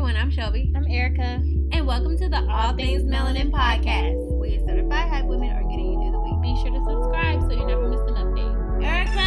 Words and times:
everyone. 0.00 0.16
I'm 0.16 0.30
Shelby. 0.30 0.72
I'm 0.74 0.86
Erica. 0.88 1.42
And 1.72 1.86
welcome 1.86 2.16
to 2.16 2.26
the 2.26 2.38
All, 2.50 2.72
Things 2.74 3.02
Melanin 3.02 3.50
Podcast, 3.50 4.16
where 4.38 4.48
your 4.48 4.66
certified 4.66 5.10
hype 5.10 5.26
women 5.26 5.50
are 5.50 5.62
getting 5.64 5.92
you 5.92 6.00
through 6.00 6.12
the 6.12 6.20
week. 6.20 6.40
Be 6.40 6.56
sure 6.56 6.70
to 6.70 6.80
subscribe 6.88 7.42
so 7.42 7.50
you 7.50 7.66
never 7.66 7.86
miss 7.86 8.00
an 8.08 8.14
update. 8.14 8.82
Erica! 8.82 9.20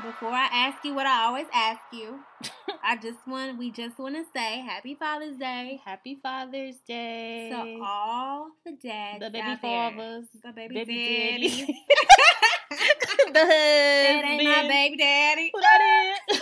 Before 0.00 0.30
I 0.30 0.48
ask 0.52 0.84
you 0.84 0.94
what 0.94 1.06
I 1.08 1.24
always 1.24 1.48
ask 1.52 1.80
you, 1.92 2.20
I 2.84 2.96
just 2.98 3.18
want 3.26 3.58
we 3.58 3.72
just 3.72 3.98
want 3.98 4.14
to 4.14 4.22
say 4.32 4.60
Happy 4.60 4.94
Father's 4.94 5.38
Day. 5.38 5.80
Happy 5.84 6.20
Father's 6.22 6.76
Day. 6.86 7.48
So 7.50 7.82
all 7.84 8.50
the 8.64 8.76
dads, 8.80 9.24
the 9.24 9.30
baby 9.30 9.56
fathers, 9.60 10.26
the 10.40 10.52
baby, 10.52 10.74
baby 10.76 10.94
daddies. 10.94 11.56
daddies. 11.58 11.66
the 13.26 13.32
that 13.32 14.22
ain't 14.24 14.44
my 14.44 14.68
baby 14.68 14.96
daddy. 14.98 15.50
That 15.52 16.14
is? 16.30 16.40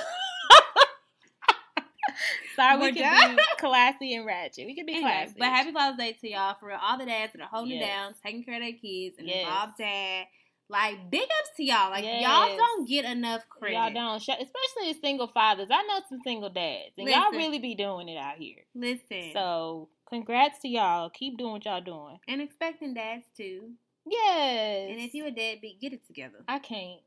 Sorry, 2.57 2.77
we 2.79 2.83
We're 2.89 2.93
can 2.95 3.37
be 3.37 3.43
classy 3.59 4.15
and 4.15 4.27
ratchet. 4.27 4.67
We 4.67 4.75
can 4.75 4.87
be 4.87 4.95
Anyway, 4.95 5.11
classy. 5.11 5.35
but 5.39 5.49
happy 5.49 5.73
Father's 5.73 5.99
Day 5.99 6.13
to 6.21 6.29
y'all 6.31 6.57
for 6.59 6.67
real. 6.69 6.79
All 6.83 6.99
the 6.99 7.07
dads 7.07 7.33
that 7.33 7.43
are 7.43 7.49
holding 7.49 7.77
it 7.77 7.81
down, 7.81 8.15
taking 8.25 8.45
care 8.45 8.55
of 8.55 8.61
their 8.63 8.73
kids, 8.73 9.17
and 9.19 9.27
Yes. 9.29 9.45
involved 9.47 9.73
dad. 9.79 10.27
Like 10.69 11.11
big 11.11 11.23
ups 11.23 11.51
to 11.57 11.65
y'all. 11.65 11.91
Like 11.91 12.05
y'all 12.05 12.57
don't 12.57 12.89
get 12.89 13.05
enough 13.05 13.43
credit. 13.49 13.75
Y'all 13.75 13.93
don't, 13.93 14.17
especially 14.17 14.91
as 14.91 15.01
single 15.01 15.27
fathers. 15.27 15.67
I 15.69 15.83
know 15.83 15.99
some 16.09 16.21
single 16.23 16.49
dads, 16.49 16.93
and 16.97 17.09
y'all 17.09 17.33
really 17.33 17.59
be 17.59 17.75
doing 17.75 18.09
it 18.09 18.17
out 18.17 18.37
here. 18.39 18.59
Listen. 18.75 19.31
So, 19.33 19.89
congrats 20.09 20.61
to 20.61 20.69
y'all. 20.69 21.11
Keep 21.11 21.39
doing 21.39 21.53
what 21.55 21.65
y'all 21.65 21.81
doing. 21.81 22.19
and 22.29 22.41
expecting 22.41 22.95
dads 22.95 23.25
too. 23.37 23.71
Yes. 24.07 24.91
And 24.91 25.01
if 25.01 25.13
you 25.13 25.27
a 25.27 25.31
deadbeat, 25.33 25.81
get 25.81 25.93
it 25.93 26.07
together. 26.07 26.39
I 26.47 26.61
can't. 26.61 27.01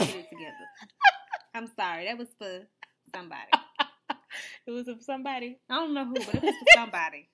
Get 0.00 0.08
it 0.10 0.28
together. 0.28 0.66
I'm 1.54 1.70
sorry. 1.76 2.06
That 2.06 2.18
was 2.18 2.28
for 2.38 2.66
somebody. 3.14 3.50
It 4.66 4.70
was 4.70 4.88
of 4.88 5.02
somebody. 5.02 5.58
I 5.68 5.74
don't 5.76 5.94
know 5.94 6.04
who, 6.04 6.14
but 6.14 6.34
it 6.34 6.42
was 6.42 6.54
for 6.54 6.66
somebody. 6.74 7.28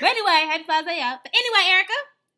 But 0.00 0.08
anyway, 0.10 0.46
happy 0.50 0.64
Father's 0.64 0.86
Day 0.94 1.00
out. 1.00 1.18
But 1.22 1.32
anyway, 1.34 1.70
Erica, 1.70 1.92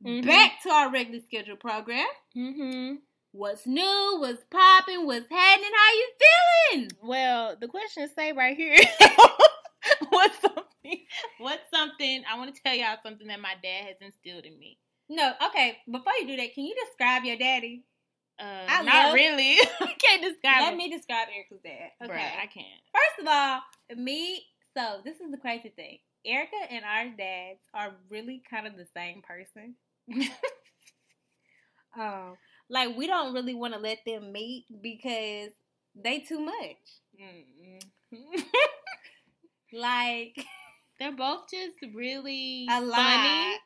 Mhm. 0.05 0.27
back 0.27 0.62
to 0.62 0.71
our 0.71 0.91
regularly 0.91 1.25
scheduled 1.25 1.61
program. 1.61 2.07
Mm-hmm. 2.37 2.95
What's 3.33 3.67
new? 3.67 4.17
What's 4.19 4.43
popping? 4.51 5.07
What's 5.07 5.31
happening? 5.31 5.71
How 5.75 5.93
you 5.95 6.09
feeling? 6.73 6.91
Well, 7.03 7.57
the 7.61 7.69
question 7.69 8.03
is 8.03 8.11
say 8.15 8.33
right 8.33 8.57
here. 8.57 8.77
what's 10.11 10.41
something? 10.41 10.99
What's 11.39 11.62
something? 11.73 12.25
I 12.31 12.37
want 12.39 12.55
to 12.55 12.62
tell 12.62 12.75
y'all 12.75 12.97
something 13.03 13.27
that 13.29 13.41
my 13.41 13.55
dad 13.62 13.87
has 13.87 13.97
instilled 14.01 14.45
in 14.45 14.59
me. 14.59 14.79
No, 15.09 15.33
okay. 15.49 15.79
Before 15.91 16.12
you 16.21 16.27
do 16.27 16.37
that, 16.37 16.55
can 16.55 16.65
you 16.65 16.75
describe 16.87 17.25
your 17.25 17.37
daddy? 17.37 17.84
Uh, 18.41 18.66
I 18.69 18.83
not 18.83 19.05
love- 19.06 19.14
really. 19.14 19.56
I 19.80 19.94
can't 19.98 20.22
describe. 20.22 20.62
Let 20.62 20.72
him. 20.72 20.78
me 20.78 20.91
describe 20.91 21.28
Erica's 21.34 21.61
dad. 21.62 21.91
Okay. 22.02 22.12
Bruh, 22.12 22.42
I 22.42 22.47
can't. 22.47 22.83
First 22.92 23.20
of 23.20 23.27
all, 23.28 23.61
me. 24.02 24.42
So 24.77 25.00
this 25.05 25.20
is 25.20 25.30
the 25.30 25.36
crazy 25.36 25.69
thing. 25.69 25.98
Erica 26.25 26.56
and 26.70 26.84
our 26.84 27.08
dads 27.16 27.60
are 27.75 27.92
really 28.08 28.42
kind 28.48 28.66
of 28.66 28.77
the 28.77 28.86
same 28.94 29.22
person. 29.22 29.75
um, 31.98 32.36
like 32.70 32.97
we 32.97 33.06
don't 33.06 33.34
really 33.34 33.55
want 33.55 33.75
to 33.75 33.80
let 33.80 33.98
them 34.06 34.33
meet 34.33 34.64
because 34.83 35.50
they 35.94 36.20
too 36.20 36.41
much. 36.41 36.77
Like 39.75 40.36
They're 40.98 41.12
both 41.16 41.50
just 41.50 41.77
really 41.94 42.66
a 42.70 42.80
lot. 42.80 42.97
funny. 42.97 43.56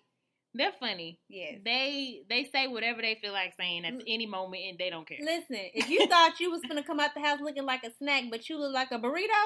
They're 0.56 0.72
funny. 0.80 1.18
Yes. 1.28 1.58
They 1.64 2.22
they 2.28 2.48
say 2.52 2.66
whatever 2.68 3.02
they 3.02 3.16
feel 3.20 3.32
like 3.32 3.54
saying 3.58 3.84
at 3.84 3.94
any 4.06 4.26
moment, 4.26 4.62
and 4.68 4.78
they 4.78 4.90
don't 4.90 5.06
care. 5.06 5.18
Listen, 5.20 5.58
if 5.74 5.88
you 5.90 6.06
thought 6.08 6.40
you 6.40 6.50
was 6.50 6.62
gonna 6.68 6.82
come 6.84 7.00
out 7.00 7.10
the 7.14 7.20
house 7.20 7.40
looking 7.42 7.64
like 7.66 7.84
a 7.84 7.90
snack, 7.98 8.24
but 8.30 8.48
you 8.48 8.58
look 8.58 8.72
like 8.74 8.90
a 8.92 8.98
burrito, 8.98 9.42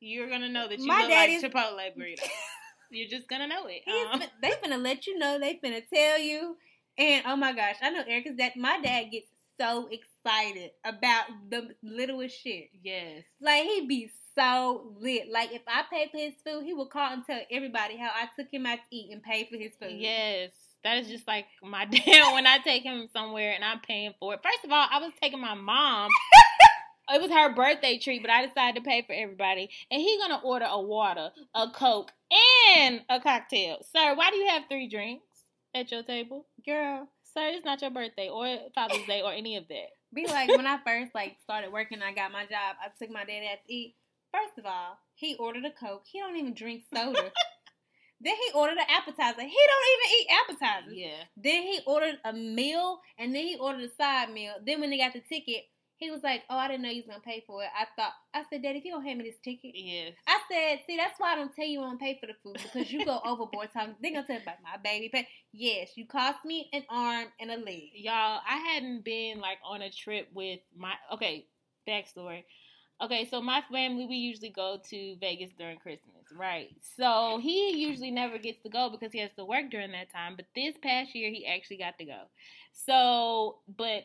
You're 0.00 0.28
gonna 0.30 0.48
know 0.48 0.68
that 0.68 0.78
you 0.78 0.86
My 0.86 1.00
look 1.02 1.10
daddy's- 1.10 1.42
like 1.42 1.52
Chipotle 1.52 1.96
burrito. 1.98 2.26
You're 2.90 3.08
just 3.08 3.28
gonna 3.28 3.48
know 3.48 3.66
it. 3.66 3.82
Um, 4.12 4.20
fin- 4.20 4.30
they 4.42 4.50
finna 4.52 4.80
let 4.82 5.06
you 5.06 5.18
know. 5.18 5.38
They 5.38 5.58
finna 5.64 5.82
tell 5.92 6.18
you. 6.18 6.56
And 6.96 7.24
oh 7.26 7.34
my 7.36 7.52
gosh, 7.52 7.76
I 7.82 7.90
know 7.90 8.04
Erica's 8.06 8.36
dad. 8.36 8.52
My 8.56 8.78
dad 8.80 9.04
gets 9.10 9.26
so 9.60 9.88
excited 9.90 10.70
about 10.84 11.24
the 11.50 11.70
littlest 11.82 12.40
shit. 12.42 12.68
yes. 12.82 13.24
Like 13.40 13.64
he 13.64 13.86
be 13.86 14.10
so 14.34 14.92
lit. 15.00 15.30
Like 15.30 15.52
if 15.52 15.62
I 15.66 15.82
pay 15.90 16.08
for 16.10 16.18
his 16.18 16.34
food, 16.44 16.64
he 16.64 16.72
will 16.72 16.86
call 16.86 17.12
and 17.12 17.24
tell 17.24 17.40
everybody 17.50 17.96
how 17.96 18.10
I 18.14 18.28
took 18.38 18.52
him 18.52 18.66
out 18.66 18.78
to 18.78 18.96
eat 18.96 19.12
and 19.12 19.22
paid 19.22 19.48
for 19.48 19.56
his 19.56 19.72
food. 19.80 19.92
Yes. 19.92 20.50
That 20.82 20.98
is 20.98 21.08
just 21.08 21.26
like 21.26 21.46
my 21.62 21.84
dad 21.86 22.34
when 22.34 22.46
I 22.46 22.58
take 22.58 22.82
him 22.82 23.08
somewhere 23.12 23.52
and 23.54 23.64
I'm 23.64 23.80
paying 23.80 24.12
for 24.20 24.34
it. 24.34 24.40
First 24.42 24.64
of 24.64 24.72
all, 24.72 24.86
I 24.90 24.98
was 24.98 25.12
taking 25.20 25.40
my 25.40 25.54
mom. 25.54 26.10
it 27.10 27.22
was 27.22 27.30
her 27.30 27.54
birthday 27.54 27.98
treat, 27.98 28.22
but 28.22 28.30
I 28.30 28.46
decided 28.46 28.82
to 28.82 28.88
pay 28.88 29.02
for 29.02 29.14
everybody. 29.14 29.70
And 29.90 30.00
he 30.00 30.18
gonna 30.18 30.40
order 30.44 30.66
a 30.68 30.80
water, 30.80 31.30
a 31.54 31.68
coke, 31.70 32.12
and 32.76 33.02
a 33.08 33.20
cocktail. 33.20 33.78
Sir, 33.94 34.14
why 34.14 34.30
do 34.30 34.36
you 34.36 34.48
have 34.48 34.64
three 34.68 34.88
drinks 34.88 35.24
at 35.74 35.90
your 35.90 36.02
table? 36.02 36.46
girl. 36.64 37.08
Sir, 37.34 37.48
it's 37.48 37.64
not 37.64 37.82
your 37.82 37.90
birthday 37.90 38.28
or 38.28 38.58
Father's 38.74 39.06
Day 39.06 39.22
or 39.22 39.32
any 39.32 39.56
of 39.56 39.66
that. 39.68 39.88
Be 40.14 40.26
like 40.26 40.48
when 40.48 40.66
I 40.66 40.78
first 40.86 41.14
like 41.14 41.36
started 41.42 41.72
working, 41.72 42.00
I 42.02 42.12
got 42.12 42.32
my 42.32 42.44
job. 42.44 42.76
I 42.80 42.88
took 42.98 43.12
my 43.12 43.24
dad 43.24 43.42
out 43.50 43.58
to 43.66 43.72
eat. 43.72 43.94
First 44.34 44.58
of 44.58 44.66
all, 44.66 44.98
he 45.14 45.36
ordered 45.36 45.64
a 45.64 45.70
coke. 45.70 46.02
He 46.10 46.18
don't 46.18 46.36
even 46.36 46.54
drink 46.54 46.82
soda. 46.92 47.30
then 48.20 48.34
he 48.34 48.52
ordered 48.52 48.78
an 48.78 48.86
appetizer. 48.88 49.42
He 49.42 49.58
don't 49.70 49.86
even 49.94 50.10
eat 50.18 50.28
appetizers. 50.42 50.96
Yeah. 50.96 51.22
Then 51.36 51.62
he 51.62 51.80
ordered 51.86 52.18
a 52.24 52.32
meal, 52.32 52.98
and 53.16 53.32
then 53.32 53.44
he 53.44 53.56
ordered 53.56 53.82
a 53.84 53.94
side 53.94 54.32
meal. 54.32 54.54
Then 54.66 54.80
when 54.80 54.90
they 54.90 54.98
got 54.98 55.12
the 55.12 55.20
ticket, 55.20 55.66
he 55.98 56.10
was 56.10 56.24
like, 56.24 56.42
"Oh, 56.50 56.56
I 56.56 56.66
didn't 56.66 56.82
know 56.82 56.90
you 56.90 57.02
was 57.02 57.06
gonna 57.06 57.20
pay 57.20 57.44
for 57.46 57.62
it." 57.62 57.70
I 57.78 57.86
thought 57.94 58.12
I 58.34 58.42
said, 58.50 58.62
"Daddy, 58.62 58.78
if 58.78 58.84
you 58.84 58.90
don't 58.90 59.04
hand 59.04 59.18
me 59.18 59.24
this 59.24 59.38
ticket." 59.44 59.70
Yes. 59.74 60.14
I 60.26 60.40
said, 60.50 60.80
"See, 60.84 60.96
that's 60.96 61.18
why 61.20 61.32
I 61.32 61.36
don't 61.36 61.54
tell 61.54 61.64
you 61.64 61.80
I 61.80 61.84
don't 61.84 62.00
pay 62.00 62.18
for 62.18 62.26
the 62.26 62.34
food 62.42 62.58
because 62.60 62.90
you 62.90 63.04
go 63.04 63.20
overboard 63.24 63.72
talking. 63.72 63.94
They 64.02 64.10
gonna 64.10 64.26
tell 64.26 64.38
about 64.38 64.62
my 64.62 64.76
baby 64.82 65.10
pay. 65.10 65.28
Yes, 65.52 65.92
you 65.94 66.06
cost 66.06 66.44
me 66.44 66.68
an 66.72 66.84
arm 66.90 67.28
and 67.38 67.52
a 67.52 67.56
leg. 67.56 67.90
Y'all, 67.94 68.40
I 68.48 68.56
hadn't 68.56 69.04
been 69.04 69.38
like 69.38 69.58
on 69.64 69.82
a 69.82 69.90
trip 69.90 70.28
with 70.34 70.58
my 70.76 70.94
okay, 71.12 71.46
backstory. 71.86 72.42
Okay, 73.02 73.26
so 73.28 73.40
my 73.40 73.60
family 73.72 74.06
we 74.06 74.16
usually 74.16 74.50
go 74.50 74.78
to 74.90 75.16
Vegas 75.20 75.50
during 75.58 75.78
Christmas, 75.78 76.24
right? 76.36 76.70
So 76.96 77.40
he 77.42 77.76
usually 77.76 78.10
never 78.10 78.38
gets 78.38 78.62
to 78.62 78.68
go 78.68 78.88
because 78.88 79.12
he 79.12 79.18
has 79.18 79.32
to 79.36 79.44
work 79.44 79.70
during 79.70 79.92
that 79.92 80.12
time. 80.12 80.34
But 80.36 80.46
this 80.54 80.74
past 80.82 81.14
year 81.14 81.30
he 81.30 81.46
actually 81.46 81.78
got 81.78 81.98
to 81.98 82.04
go. 82.04 82.22
So, 82.72 83.58
but 83.76 84.04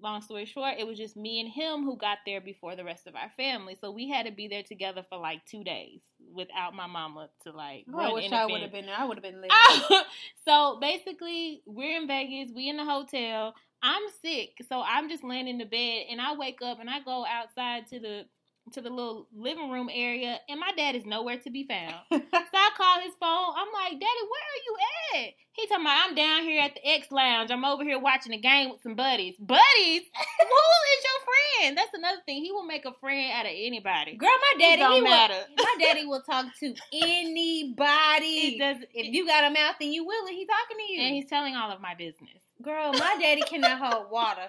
long 0.00 0.22
story 0.22 0.44
short, 0.44 0.74
it 0.78 0.86
was 0.86 0.98
just 0.98 1.16
me 1.16 1.40
and 1.40 1.48
him 1.48 1.84
who 1.84 1.96
got 1.96 2.18
there 2.26 2.40
before 2.40 2.76
the 2.76 2.84
rest 2.84 3.06
of 3.06 3.16
our 3.16 3.30
family. 3.36 3.76
So 3.80 3.90
we 3.90 4.08
had 4.08 4.26
to 4.26 4.32
be 4.32 4.48
there 4.48 4.62
together 4.62 5.04
for 5.08 5.18
like 5.18 5.44
two 5.44 5.64
days 5.64 6.00
without 6.32 6.74
my 6.74 6.86
mama 6.86 7.30
to 7.44 7.52
like. 7.52 7.86
Oh, 7.92 7.98
I 7.98 8.04
run 8.04 8.14
wish 8.14 8.32
I 8.32 8.46
would 8.46 8.62
have 8.62 8.72
been 8.72 8.86
there. 8.86 8.96
I 8.96 9.04
would 9.04 9.16
have 9.16 9.24
been 9.24 9.40
lit. 9.40 9.50
so 10.46 10.78
basically, 10.80 11.62
we're 11.66 12.00
in 12.00 12.06
Vegas. 12.06 12.54
We 12.54 12.68
in 12.68 12.76
the 12.76 12.84
hotel. 12.84 13.54
I'm 13.82 14.02
sick, 14.22 14.58
so 14.68 14.82
I'm 14.84 15.08
just 15.08 15.22
laying 15.24 15.48
in 15.48 15.58
the 15.58 15.64
bed, 15.64 16.06
and 16.10 16.20
I 16.20 16.34
wake 16.34 16.60
up 16.62 16.80
and 16.80 16.90
I 16.90 17.00
go 17.00 17.24
outside 17.26 17.86
to 17.88 18.00
the 18.00 18.24
to 18.74 18.82
the 18.82 18.90
little 18.90 19.26
living 19.34 19.70
room 19.70 19.88
area, 19.90 20.38
and 20.46 20.60
my 20.60 20.72
dad 20.76 20.94
is 20.94 21.06
nowhere 21.06 21.38
to 21.38 21.50
be 21.50 21.64
found. 21.64 21.94
So 22.50 22.56
I 22.56 22.70
call 22.76 23.00
his 23.00 23.12
phone. 23.20 23.54
I'm 23.56 23.68
like, 23.72 23.92
Daddy, 23.92 24.24
where 24.28 24.46
are 24.48 24.64
you 24.64 24.76
at? 25.26 25.34
He 25.52 25.66
talking 25.66 25.84
about 25.84 26.08
I'm 26.08 26.14
down 26.14 26.42
here 26.44 26.62
at 26.62 26.74
the 26.74 26.86
X 26.86 27.10
Lounge. 27.10 27.50
I'm 27.50 27.64
over 27.64 27.82
here 27.84 27.98
watching 27.98 28.32
a 28.32 28.38
game 28.38 28.70
with 28.70 28.80
some 28.82 28.94
buddies. 28.94 29.34
Buddies? 29.38 30.02
Who 30.40 30.62
is 30.94 31.04
your 31.04 31.20
friend? 31.60 31.76
That's 31.76 31.92
another 31.94 32.20
thing. 32.24 32.42
He 32.42 32.52
will 32.52 32.64
make 32.64 32.84
a 32.86 32.92
friend 33.00 33.32
out 33.32 33.44
of 33.44 33.52
anybody. 33.54 34.16
Girl, 34.16 34.28
my 34.30 34.60
daddy, 34.60 34.74
it 34.74 34.84
don't 34.84 34.92
he 34.94 35.00
will, 35.02 35.08
matter. 35.10 35.34
my 35.58 35.76
daddy 35.78 36.06
will 36.06 36.22
talk 36.22 36.46
to 36.60 36.74
anybody. 36.92 38.56
It 38.56 38.58
does, 38.58 38.82
if 38.94 39.14
you 39.14 39.26
got 39.26 39.44
a 39.44 39.50
mouth 39.50 39.76
and 39.80 39.92
you 39.92 40.04
willing, 40.06 40.34
he's 40.34 40.48
talking 40.48 40.76
to 40.86 40.92
you. 40.92 41.00
and 41.02 41.14
he's 41.14 41.28
telling 41.28 41.54
all 41.54 41.70
of 41.70 41.80
my 41.80 41.94
business. 41.94 42.42
Girl, 42.62 42.92
my 42.92 43.16
daddy 43.20 43.42
cannot 43.42 43.78
hold 43.78 44.10
water. 44.10 44.48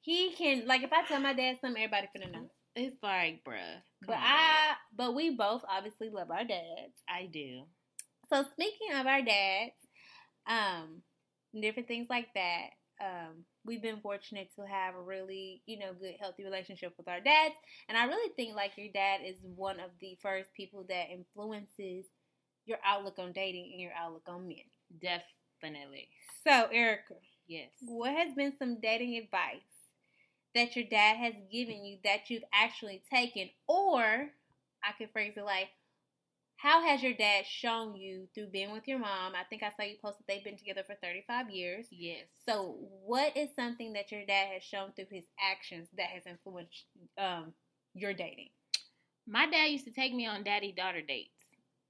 He 0.00 0.32
can 0.36 0.66
like 0.66 0.82
if 0.82 0.92
I 0.92 1.04
tell 1.04 1.20
my 1.20 1.34
dad 1.34 1.58
something, 1.60 1.82
everybody 1.82 2.08
finna 2.16 2.32
know. 2.32 2.50
It's 2.74 2.96
like, 3.02 3.42
bruh. 3.44 3.82
But 4.06 4.16
on, 4.16 4.22
I, 4.22 4.74
but 4.96 5.14
we 5.14 5.36
both 5.36 5.62
obviously 5.68 6.10
love 6.10 6.30
our 6.30 6.44
dads. 6.44 6.94
I 7.08 7.26
do. 7.26 7.64
So 8.30 8.44
speaking 8.52 8.94
of 8.94 9.06
our 9.06 9.22
dads, 9.22 9.72
um, 10.46 11.02
different 11.60 11.88
things 11.88 12.06
like 12.08 12.28
that. 12.34 12.68
Um, 13.00 13.44
we've 13.64 13.82
been 13.82 14.00
fortunate 14.00 14.48
to 14.56 14.66
have 14.66 14.94
a 14.94 15.00
really, 15.00 15.62
you 15.66 15.78
know, 15.78 15.92
good, 15.98 16.14
healthy 16.20 16.44
relationship 16.44 16.94
with 16.96 17.06
our 17.06 17.20
dads, 17.20 17.54
and 17.88 17.96
I 17.96 18.06
really 18.06 18.32
think 18.34 18.56
like 18.56 18.72
your 18.76 18.92
dad 18.92 19.20
is 19.24 19.36
one 19.42 19.78
of 19.78 19.90
the 20.00 20.18
first 20.20 20.48
people 20.56 20.84
that 20.88 21.10
influences 21.12 22.06
your 22.64 22.78
outlook 22.84 23.18
on 23.18 23.32
dating 23.32 23.70
and 23.72 23.80
your 23.80 23.92
outlook 23.96 24.26
on 24.28 24.48
men. 24.48 24.66
Definitely. 25.00 25.37
So, 26.46 26.68
Erica, 26.72 27.14
Yes. 27.46 27.70
what 27.80 28.12
has 28.12 28.34
been 28.34 28.52
some 28.58 28.80
dating 28.80 29.16
advice 29.16 29.60
that 30.54 30.76
your 30.76 30.84
dad 30.86 31.16
has 31.16 31.34
given 31.50 31.84
you 31.84 31.98
that 32.04 32.30
you've 32.30 32.44
actually 32.52 33.02
taken, 33.12 33.50
or 33.66 34.30
I 34.82 34.92
could 34.96 35.10
phrase 35.12 35.34
it 35.36 35.44
like, 35.44 35.68
how 36.56 36.82
has 36.82 37.02
your 37.02 37.14
dad 37.14 37.46
shown 37.46 37.94
you 37.96 38.28
through 38.34 38.48
being 38.48 38.72
with 38.72 38.88
your 38.88 38.98
mom? 38.98 39.34
I 39.34 39.44
think 39.48 39.62
I 39.62 39.70
saw 39.70 39.84
you 39.84 39.96
post 40.02 40.18
that 40.18 40.26
they've 40.26 40.42
been 40.42 40.56
together 40.56 40.82
for 40.84 40.96
35 40.96 41.50
years. 41.50 41.86
Yes. 41.90 42.26
So, 42.48 42.76
what 43.04 43.36
is 43.36 43.50
something 43.54 43.92
that 43.92 44.10
your 44.10 44.26
dad 44.26 44.48
has 44.52 44.62
shown 44.64 44.92
through 44.92 45.06
his 45.10 45.24
actions 45.40 45.88
that 45.96 46.08
has 46.08 46.24
influenced 46.26 46.84
um, 47.16 47.52
your 47.94 48.12
dating? 48.12 48.48
my 49.28 49.46
dad 49.46 49.66
used 49.66 49.84
to 49.84 49.90
take 49.90 50.14
me 50.14 50.26
on 50.26 50.42
daddy 50.42 50.72
daughter 50.72 51.02
dates. 51.02 51.44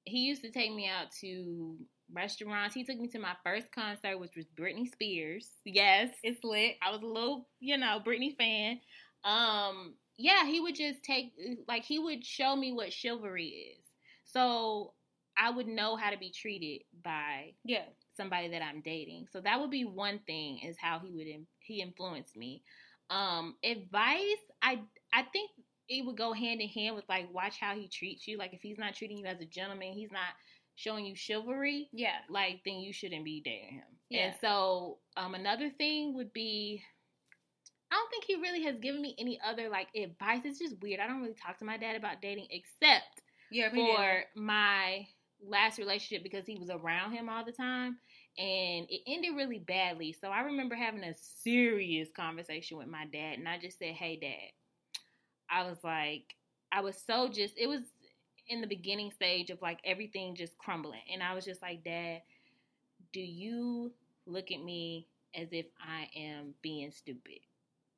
He 0.05 0.19
used 0.19 0.43
to 0.43 0.51
take 0.51 0.75
me 0.75 0.89
out 0.89 1.13
to 1.21 1.77
restaurants. 2.13 2.75
He 2.75 2.85
took 2.85 2.99
me 2.99 3.09
to 3.09 3.19
my 3.19 3.35
first 3.45 3.73
concert, 3.73 4.19
which 4.19 4.37
was 4.37 4.47
Britney 4.59 4.91
Spears. 4.91 5.49
Yes, 5.65 6.11
it's 6.23 6.43
lit. 6.45 6.77
I 6.83 6.91
was 6.91 7.03
a 7.03 7.07
little, 7.07 7.49
you 7.61 7.77
know, 7.77 8.01
Britney 8.05 8.37
fan. 8.37 8.81
Um, 9.25 9.95
yeah, 10.17 10.47
he 10.47 10.61
would 10.61 10.75
just 10.75 11.03
take 11.03 11.33
like 11.69 11.85
he 11.85 11.99
would 11.99 12.25
show 12.25 12.55
me 12.57 12.73
what 12.73 12.93
chivalry 12.93 13.75
is. 13.79 13.85
So 14.25 14.95
I 15.37 15.51
would 15.51 15.69
know 15.69 15.97
how 15.97 16.11
to 16.11 16.19
be 16.19 16.31
treated 16.31 16.83
by 17.05 17.53
yeah 17.65 17.85
somebody 18.17 18.49
that 18.49 18.63
I'm 18.63 18.81
dating. 18.81 19.27
So 19.33 19.41
that 19.41 19.61
would 19.61 19.71
be 19.71 19.85
one 19.85 20.21
thing 20.27 20.59
is 20.59 20.77
how 20.81 20.99
he 20.99 21.13
would 21.13 21.27
he 21.61 21.81
influenced 21.81 22.37
me. 22.37 22.63
Um, 23.11 23.57
advice, 23.65 24.43
I 24.63 24.81
I 25.15 25.23
think 25.33 25.51
it 25.89 26.05
would 26.05 26.17
go 26.19 26.33
hand 26.33 26.61
in 26.61 26.69
hand 26.69 26.97
with 26.97 27.05
like 27.09 27.33
watch 27.33 27.59
how 27.61 27.75
he 27.75 27.89
treats 27.89 28.27
you. 28.27 28.37
Like 28.37 28.53
if 28.53 28.61
he's 28.61 28.79
not 28.79 28.95
treating 28.95 29.19
you 29.19 29.27
as 29.27 29.41
a 29.41 29.47
gentleman, 29.47 29.93
he's 29.93 30.13
not 30.13 30.35
showing 30.79 31.05
you 31.05 31.17
chivalry. 31.17 31.89
Yeah, 31.93 32.19
like 32.31 32.61
then 32.65 32.77
you 32.77 32.93
shouldn't 32.93 33.25
be 33.25 33.43
dating 33.45 33.75
him. 33.75 33.85
Yeah. 34.09 34.27
And 34.27 34.35
so 34.41 34.99
um, 35.17 35.35
another 35.35 35.69
thing 35.69 36.15
would 36.15 36.33
be. 36.33 36.83
I 37.91 37.97
don't 37.97 38.11
think 38.11 38.25
he 38.25 38.37
really 38.37 38.63
has 38.65 38.79
given 38.79 39.01
me 39.01 39.17
any 39.19 39.41
other 39.45 39.69
like 39.69 39.89
advice. 39.97 40.43
It's 40.45 40.59
just 40.59 40.81
weird. 40.81 41.01
I 41.01 41.07
don't 41.07 41.21
really 41.21 41.35
talk 41.35 41.59
to 41.59 41.65
my 41.65 41.79
dad 41.79 41.97
about 41.97 42.23
dating 42.23 42.47
except 42.51 43.23
yeah, 43.51 43.71
for 43.71 44.25
my 44.37 45.07
last 45.45 45.79
relationship 45.79 46.23
because 46.23 46.45
he 46.45 46.57
was 46.57 46.69
around 46.69 47.13
him 47.13 47.29
all 47.29 47.45
the 47.45 47.53
time 47.53 47.97
and 48.37 48.87
it 48.91 49.01
ended 49.07 49.35
really 49.35 49.59
badly. 49.59 50.15
So 50.21 50.29
I 50.29 50.41
remember 50.41 50.75
having 50.75 51.03
a 51.03 51.15
serious 51.43 52.11
conversation 52.15 52.77
with 52.77 52.89
my 52.89 53.07
dad 53.07 53.39
and 53.39 53.49
I 53.49 53.59
just 53.59 53.79
said, 53.79 53.95
"Hey 53.95 54.19
dad." 54.21 54.53
I 55.51 55.67
was 55.67 55.79
like 55.83 56.35
I 56.71 56.83
was 56.83 57.03
so 57.07 57.29
just 57.29 57.55
it 57.57 57.67
was 57.67 57.81
in 58.49 58.61
the 58.61 58.67
beginning 58.67 59.11
stage 59.13 59.51
of 59.51 59.61
like 59.63 59.81
everything 59.85 60.35
just 60.35 60.57
crumbling 60.59 61.01
and 61.13 61.23
I 61.23 61.35
was 61.35 61.45
just 61.45 61.63
like, 61.63 61.85
"Dad, 61.85 62.23
do 63.13 63.21
you 63.21 63.93
look 64.27 64.51
at 64.51 64.63
me 64.63 65.07
as 65.35 65.49
if 65.53 65.67
I 65.81 66.09
am 66.19 66.55
being 66.63 66.91
stupid?" 66.93 67.41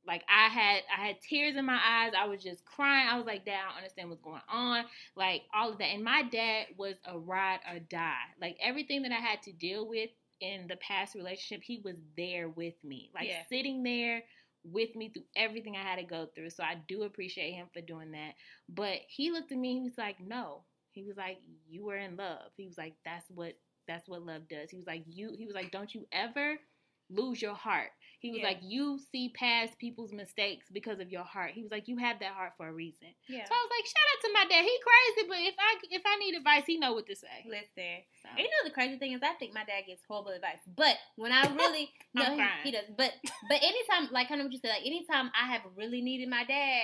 Like 0.06 0.24
I 0.28 0.48
had 0.48 0.82
I 0.96 1.06
had 1.06 1.20
tears 1.20 1.56
in 1.56 1.64
my 1.66 1.80
eyes. 1.84 2.12
I 2.18 2.26
was 2.26 2.42
just 2.42 2.64
crying. 2.64 3.08
I 3.08 3.16
was 3.18 3.26
like, 3.26 3.44
Dad, 3.44 3.60
I 3.62 3.68
don't 3.68 3.76
understand 3.78 4.08
what's 4.10 4.22
going 4.22 4.40
on. 4.50 4.84
Like 5.16 5.42
all 5.54 5.72
of 5.72 5.78
that. 5.78 5.84
And 5.86 6.02
my 6.04 6.22
dad 6.22 6.68
was 6.76 6.96
a 7.06 7.18
ride 7.18 7.60
or 7.72 7.80
die. 7.80 8.14
Like 8.40 8.56
everything 8.62 9.02
that 9.02 9.12
I 9.12 9.16
had 9.20 9.42
to 9.44 9.52
deal 9.52 9.86
with 9.88 10.10
in 10.40 10.66
the 10.68 10.76
past 10.76 11.14
relationship, 11.14 11.62
he 11.64 11.80
was 11.84 11.96
there 12.16 12.48
with 12.48 12.74
me. 12.82 13.10
Like 13.14 13.28
Yeah. 13.28 13.42
sitting 13.50 13.82
there 13.82 14.22
with 14.64 14.94
me 14.96 15.08
through 15.08 15.24
everything 15.36 15.76
I 15.76 15.82
had 15.82 15.96
to 15.96 16.02
go 16.04 16.28
through. 16.34 16.50
So 16.50 16.62
I 16.62 16.76
do 16.88 17.02
appreciate 17.02 17.52
him 17.52 17.66
for 17.72 17.80
doing 17.80 18.12
that. 18.12 18.34
But 18.68 18.98
he 19.08 19.30
looked 19.30 19.52
at 19.52 19.58
me, 19.58 19.74
he 19.74 19.80
was 19.80 19.98
like, 19.98 20.16
No. 20.20 20.64
He 20.92 21.04
was 21.04 21.16
like, 21.16 21.38
You 21.68 21.84
were 21.84 21.96
in 21.96 22.16
love. 22.16 22.50
He 22.56 22.66
was 22.66 22.78
like, 22.78 22.94
That's 23.04 23.26
what 23.30 23.54
that's 23.88 24.08
what 24.08 24.22
love 24.24 24.48
does. 24.48 24.70
He 24.70 24.76
was 24.76 24.86
like, 24.86 25.04
You 25.06 25.34
he 25.36 25.46
was 25.46 25.54
like, 25.54 25.70
Don't 25.70 25.94
you 25.94 26.06
ever 26.12 26.56
lose 27.10 27.42
your 27.42 27.54
heart. 27.54 27.90
He 28.20 28.30
was 28.30 28.40
Yeah. 28.40 28.48
like, 28.48 28.58
You 28.62 28.98
see 29.10 29.30
past 29.34 29.78
people's 29.78 30.12
mistakes 30.12 30.66
because 30.72 31.00
of 31.00 31.10
your 31.10 31.24
heart. 31.24 31.52
He 31.52 31.62
was 31.62 31.70
like, 31.70 31.88
You 31.88 31.96
have 31.96 32.20
that 32.20 32.32
heart 32.34 32.52
for 32.56 32.68
a 32.68 32.72
reason. 32.72 33.08
Yeah. 33.28 33.44
So 33.44 33.52
I 33.54 33.64
was 33.64 33.70
like, 33.76 33.86
shout 33.86 34.08
out 34.12 34.20
to 34.20 34.32
my 34.34 34.44
dad. 34.44 34.64
He 34.64 34.78
crazy, 34.84 35.28
but 35.28 35.38
if 35.40 35.54
I 35.58 35.70
if 35.90 36.02
I 36.04 36.16
need 36.18 36.34
advice, 36.36 36.64
he 36.66 36.78
know 36.78 36.92
what 36.92 37.06
to 37.06 37.16
say. 37.16 37.44
Listen, 37.46 38.04
So, 38.22 38.28
you 38.36 38.44
know 38.44 38.62
the 38.64 38.70
crazy 38.74 38.98
thing 38.98 39.12
is, 39.12 39.20
I 39.22 39.32
think 39.34 39.54
my 39.54 39.64
dad 39.64 39.84
gives 39.86 40.02
horrible 40.06 40.32
advice. 40.32 40.60
But 40.76 40.96
when 41.16 41.32
I 41.32 41.42
really, 41.56 41.90
no, 42.14 42.36
he, 42.36 42.44
he 42.64 42.70
does. 42.72 42.84
But 42.96 43.12
but 43.48 43.58
anytime, 43.62 44.12
like 44.12 44.28
kind 44.28 44.40
of 44.40 44.46
what 44.46 44.52
you 44.52 44.60
said, 44.60 44.70
like 44.70 44.86
anytime 44.86 45.30
I 45.34 45.52
have 45.52 45.62
really 45.76 46.02
needed 46.02 46.28
my 46.28 46.44
dad, 46.44 46.82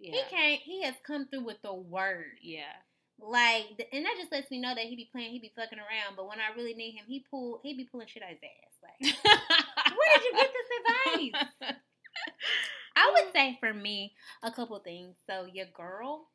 yeah. 0.00 0.10
he 0.12 0.22
can't. 0.28 0.60
He 0.60 0.82
has 0.82 0.94
come 1.06 1.28
through 1.28 1.44
with 1.44 1.62
the 1.62 1.72
word. 1.72 2.38
Yeah. 2.42 2.74
Like, 3.20 3.88
and 3.92 4.04
that 4.04 4.16
just 4.18 4.32
lets 4.32 4.50
me 4.50 4.60
know 4.60 4.74
that 4.74 4.84
he 4.84 4.96
be 4.96 5.08
playing, 5.10 5.32
he 5.32 5.38
be 5.38 5.52
fucking 5.54 5.78
around. 5.78 6.16
But 6.16 6.28
when 6.28 6.38
I 6.40 6.54
really 6.56 6.74
need 6.74 6.92
him, 6.92 7.04
he 7.06 7.24
pull, 7.30 7.60
he 7.62 7.74
be 7.74 7.84
pulling 7.84 8.08
shit 8.08 8.22
out 8.22 8.30
his 8.30 8.40
ass. 8.42 8.74
Like, 8.82 9.14
where 9.96 10.18
did 10.18 10.24
you 10.24 10.32
get 10.36 10.50
this 10.52 11.32
advice? 11.32 11.76
I 12.96 13.10
would 13.12 13.32
say 13.32 13.56
for 13.60 13.72
me, 13.72 14.14
a 14.42 14.50
couple 14.50 14.78
things. 14.80 15.16
So 15.28 15.46
your 15.52 15.66
girl 15.74 16.28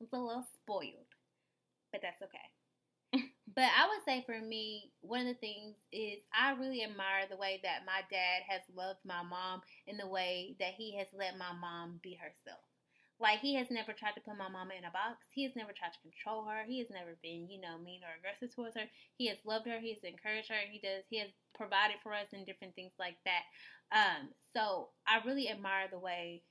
was 0.00 0.08
a 0.12 0.18
little 0.18 0.46
spoiled, 0.62 1.14
but 1.92 2.02
that's 2.02 2.22
okay. 2.22 3.22
but 3.54 3.64
I 3.64 3.88
would 3.88 4.04
say 4.04 4.24
for 4.26 4.40
me, 4.40 4.90
one 5.00 5.22
of 5.22 5.26
the 5.26 5.34
things 5.34 5.76
is 5.92 6.20
I 6.34 6.52
really 6.52 6.82
admire 6.82 7.26
the 7.30 7.36
way 7.36 7.60
that 7.62 7.86
my 7.86 8.02
dad 8.10 8.42
has 8.48 8.60
loved 8.74 9.00
my 9.04 9.22
mom 9.22 9.62
in 9.86 9.96
the 9.96 10.06
way 10.06 10.56
that 10.60 10.74
he 10.76 10.96
has 10.98 11.06
let 11.16 11.38
my 11.38 11.52
mom 11.58 12.00
be 12.02 12.14
herself. 12.14 12.60
Like 13.18 13.40
he 13.40 13.56
has 13.56 13.70
never 13.70 13.96
tried 13.96 14.12
to 14.16 14.20
put 14.20 14.36
my 14.36 14.48
mama 14.52 14.76
in 14.76 14.84
a 14.84 14.92
box. 14.92 15.24
He 15.32 15.44
has 15.48 15.56
never 15.56 15.72
tried 15.72 15.96
to 15.96 16.04
control 16.04 16.44
her. 16.44 16.68
He 16.68 16.84
has 16.84 16.92
never 16.92 17.16
been, 17.24 17.48
you 17.48 17.60
know, 17.60 17.80
mean 17.80 18.04
or 18.04 18.12
aggressive 18.12 18.52
towards 18.54 18.76
her. 18.76 18.84
He 19.16 19.28
has 19.32 19.40
loved 19.46 19.64
her. 19.66 19.80
He 19.80 19.96
has 19.96 20.04
encouraged 20.04 20.52
her. 20.52 20.60
He 20.68 20.84
does. 20.84 21.08
He 21.08 21.18
has 21.24 21.32
provided 21.56 21.96
for 22.04 22.12
us 22.12 22.28
and 22.36 22.44
different 22.44 22.76
things 22.76 22.92
like 23.00 23.16
that. 23.24 23.48
Um, 23.88 24.36
so 24.52 24.92
I 25.08 25.24
really 25.24 25.48
admire 25.48 25.88
the 25.88 25.98
way 25.98 26.42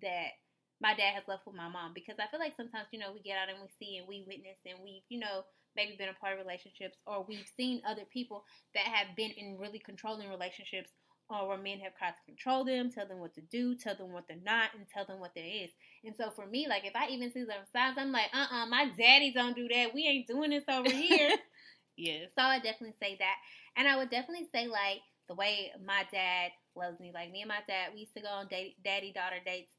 that 0.00 0.40
my 0.80 0.94
dad 0.96 1.14
has 1.14 1.28
left 1.28 1.46
with 1.46 1.54
my 1.54 1.68
mom 1.68 1.92
because 1.94 2.16
I 2.18 2.26
feel 2.32 2.40
like 2.40 2.56
sometimes, 2.56 2.88
you 2.90 2.98
know, 2.98 3.12
we 3.12 3.20
get 3.20 3.36
out 3.36 3.52
and 3.52 3.60
we 3.60 3.68
see 3.78 4.00
and 4.00 4.08
we 4.08 4.24
witness 4.26 4.58
and 4.64 4.80
we've, 4.82 5.04
you 5.12 5.20
know, 5.20 5.44
maybe 5.76 5.96
been 5.96 6.08
a 6.08 6.20
part 6.20 6.34
of 6.34 6.42
relationships 6.42 6.98
or 7.06 7.24
we've 7.24 7.48
seen 7.56 7.80
other 7.86 8.02
people 8.12 8.44
that 8.74 8.84
have 8.84 9.16
been 9.16 9.30
in 9.36 9.58
really 9.58 9.78
controlling 9.78 10.28
relationships 10.28 10.90
or 11.32 11.48
where 11.48 11.58
men 11.58 11.80
have 11.80 11.96
tried 11.96 12.10
to 12.12 12.24
control 12.26 12.64
them, 12.64 12.90
tell 12.90 13.06
them 13.06 13.18
what 13.18 13.34
to 13.34 13.40
do, 13.40 13.74
tell 13.74 13.94
them 13.94 14.12
what 14.12 14.24
they're 14.28 14.36
not, 14.44 14.70
and 14.76 14.86
tell 14.92 15.04
them 15.04 15.20
what 15.20 15.34
there 15.34 15.44
is. 15.44 15.70
And 16.04 16.14
so 16.16 16.30
for 16.30 16.46
me, 16.46 16.66
like 16.68 16.84
if 16.84 16.94
I 16.94 17.08
even 17.08 17.32
see 17.32 17.40
those 17.40 17.70
signs, 17.72 17.96
I'm 17.98 18.12
like, 18.12 18.30
uh 18.34 18.46
uh 18.50 18.66
my 18.66 18.90
daddy 18.98 19.32
don't 19.32 19.56
do 19.56 19.68
that. 19.68 19.94
We 19.94 20.06
ain't 20.06 20.26
doing 20.26 20.50
this 20.50 20.64
over 20.68 20.90
here. 20.90 21.30
yeah. 21.96 22.26
So 22.36 22.42
I 22.42 22.58
definitely 22.58 22.96
say 23.00 23.16
that. 23.18 23.36
And 23.76 23.88
I 23.88 23.96
would 23.96 24.10
definitely 24.10 24.48
say 24.52 24.66
like 24.66 25.00
the 25.28 25.34
way 25.34 25.72
my 25.84 26.04
dad 26.12 26.50
loves 26.76 27.00
me. 27.00 27.10
Like 27.12 27.30
me 27.30 27.42
and 27.42 27.48
my 27.48 27.60
dad, 27.66 27.90
we 27.94 28.00
used 28.00 28.14
to 28.14 28.22
go 28.22 28.28
on 28.28 28.48
date, 28.48 28.76
daddy 28.84 29.12
daughter 29.12 29.38
dates. 29.44 29.72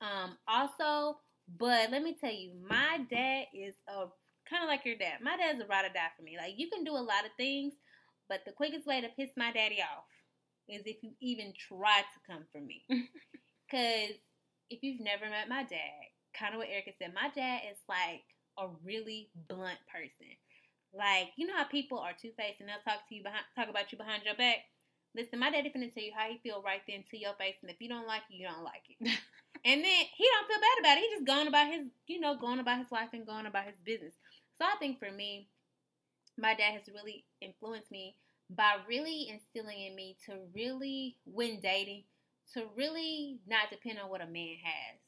Um, 0.00 0.36
also, 0.48 1.18
but 1.58 1.90
let 1.90 2.02
me 2.02 2.16
tell 2.18 2.32
you, 2.32 2.52
my 2.68 3.00
dad 3.10 3.46
is 3.54 3.74
a 3.88 4.06
kind 4.48 4.62
of 4.62 4.68
like 4.68 4.84
your 4.84 4.96
dad. 4.96 5.20
My 5.22 5.36
dad's 5.36 5.60
a 5.60 5.66
ride 5.66 5.84
or 5.84 5.92
die 5.92 6.10
for 6.16 6.22
me. 6.22 6.36
Like 6.36 6.54
you 6.56 6.68
can 6.68 6.84
do 6.84 6.92
a 6.92 6.98
lot 6.98 7.24
of 7.24 7.32
things, 7.36 7.74
but 8.28 8.44
the 8.44 8.52
quickest 8.52 8.86
way 8.86 9.00
to 9.00 9.08
piss 9.08 9.30
my 9.36 9.52
daddy 9.52 9.80
off 9.80 10.04
is 10.72 10.82
if 10.86 11.02
you 11.02 11.10
even 11.20 11.52
try 11.56 12.00
to 12.00 12.32
come 12.32 12.44
for 12.52 12.60
me. 12.60 12.84
Cause 13.70 14.18
if 14.70 14.82
you've 14.82 15.00
never 15.00 15.28
met 15.28 15.48
my 15.48 15.62
dad, 15.62 16.10
kind 16.36 16.54
of 16.54 16.58
what 16.58 16.68
Erica 16.68 16.92
said, 16.98 17.14
my 17.14 17.30
dad 17.34 17.62
is 17.70 17.78
like 17.88 18.22
a 18.58 18.68
really 18.84 19.30
blunt 19.48 19.78
person. 19.90 20.34
Like, 20.92 21.30
you 21.36 21.46
know 21.46 21.56
how 21.56 21.64
people 21.64 21.98
are 21.98 22.12
two 22.14 22.34
faced 22.36 22.60
and 22.60 22.68
they'll 22.68 22.82
talk 22.82 23.06
to 23.08 23.14
you 23.14 23.22
behind 23.22 23.46
talk 23.54 23.68
about 23.68 23.92
you 23.92 23.98
behind 23.98 24.22
your 24.24 24.34
back? 24.34 24.66
Listen, 25.14 25.38
my 25.38 25.50
daddy 25.50 25.70
finna 25.70 25.92
tell 25.92 26.02
you 26.02 26.14
how 26.14 26.30
he 26.30 26.38
feel 26.38 26.62
right 26.62 26.82
then 26.86 27.02
to 27.10 27.18
your 27.18 27.34
face, 27.34 27.58
and 27.62 27.70
if 27.70 27.80
you 27.80 27.88
don't 27.88 28.06
like 28.06 28.22
it, 28.30 28.38
you 28.38 28.46
don't 28.46 28.62
like 28.62 28.86
it. 28.86 28.98
and 29.66 29.82
then 29.82 30.00
he 30.14 30.24
don't 30.30 30.46
feel 30.46 30.62
bad 30.62 30.78
about 30.78 30.98
it. 30.98 31.02
He 31.02 31.14
just 31.14 31.26
going 31.26 31.48
about 31.48 31.66
his, 31.66 31.86
you 32.06 32.20
know, 32.20 32.38
going 32.38 32.60
about 32.60 32.78
his 32.78 32.92
life 32.92 33.10
and 33.12 33.26
going 33.26 33.46
about 33.46 33.66
his 33.66 33.78
business. 33.84 34.14
So 34.58 34.64
I 34.64 34.78
think 34.78 34.98
for 34.98 35.10
me, 35.10 35.48
my 36.38 36.54
dad 36.54 36.74
has 36.74 36.82
really 36.94 37.24
influenced 37.40 37.90
me 37.90 38.16
by 38.56 38.76
really 38.88 39.28
instilling 39.30 39.80
in 39.80 39.94
me 39.94 40.16
to 40.26 40.38
really, 40.54 41.16
when 41.24 41.60
dating, 41.60 42.04
to 42.54 42.64
really 42.76 43.38
not 43.46 43.70
depend 43.70 43.98
on 43.98 44.10
what 44.10 44.20
a 44.20 44.26
man 44.26 44.56
has 44.62 44.98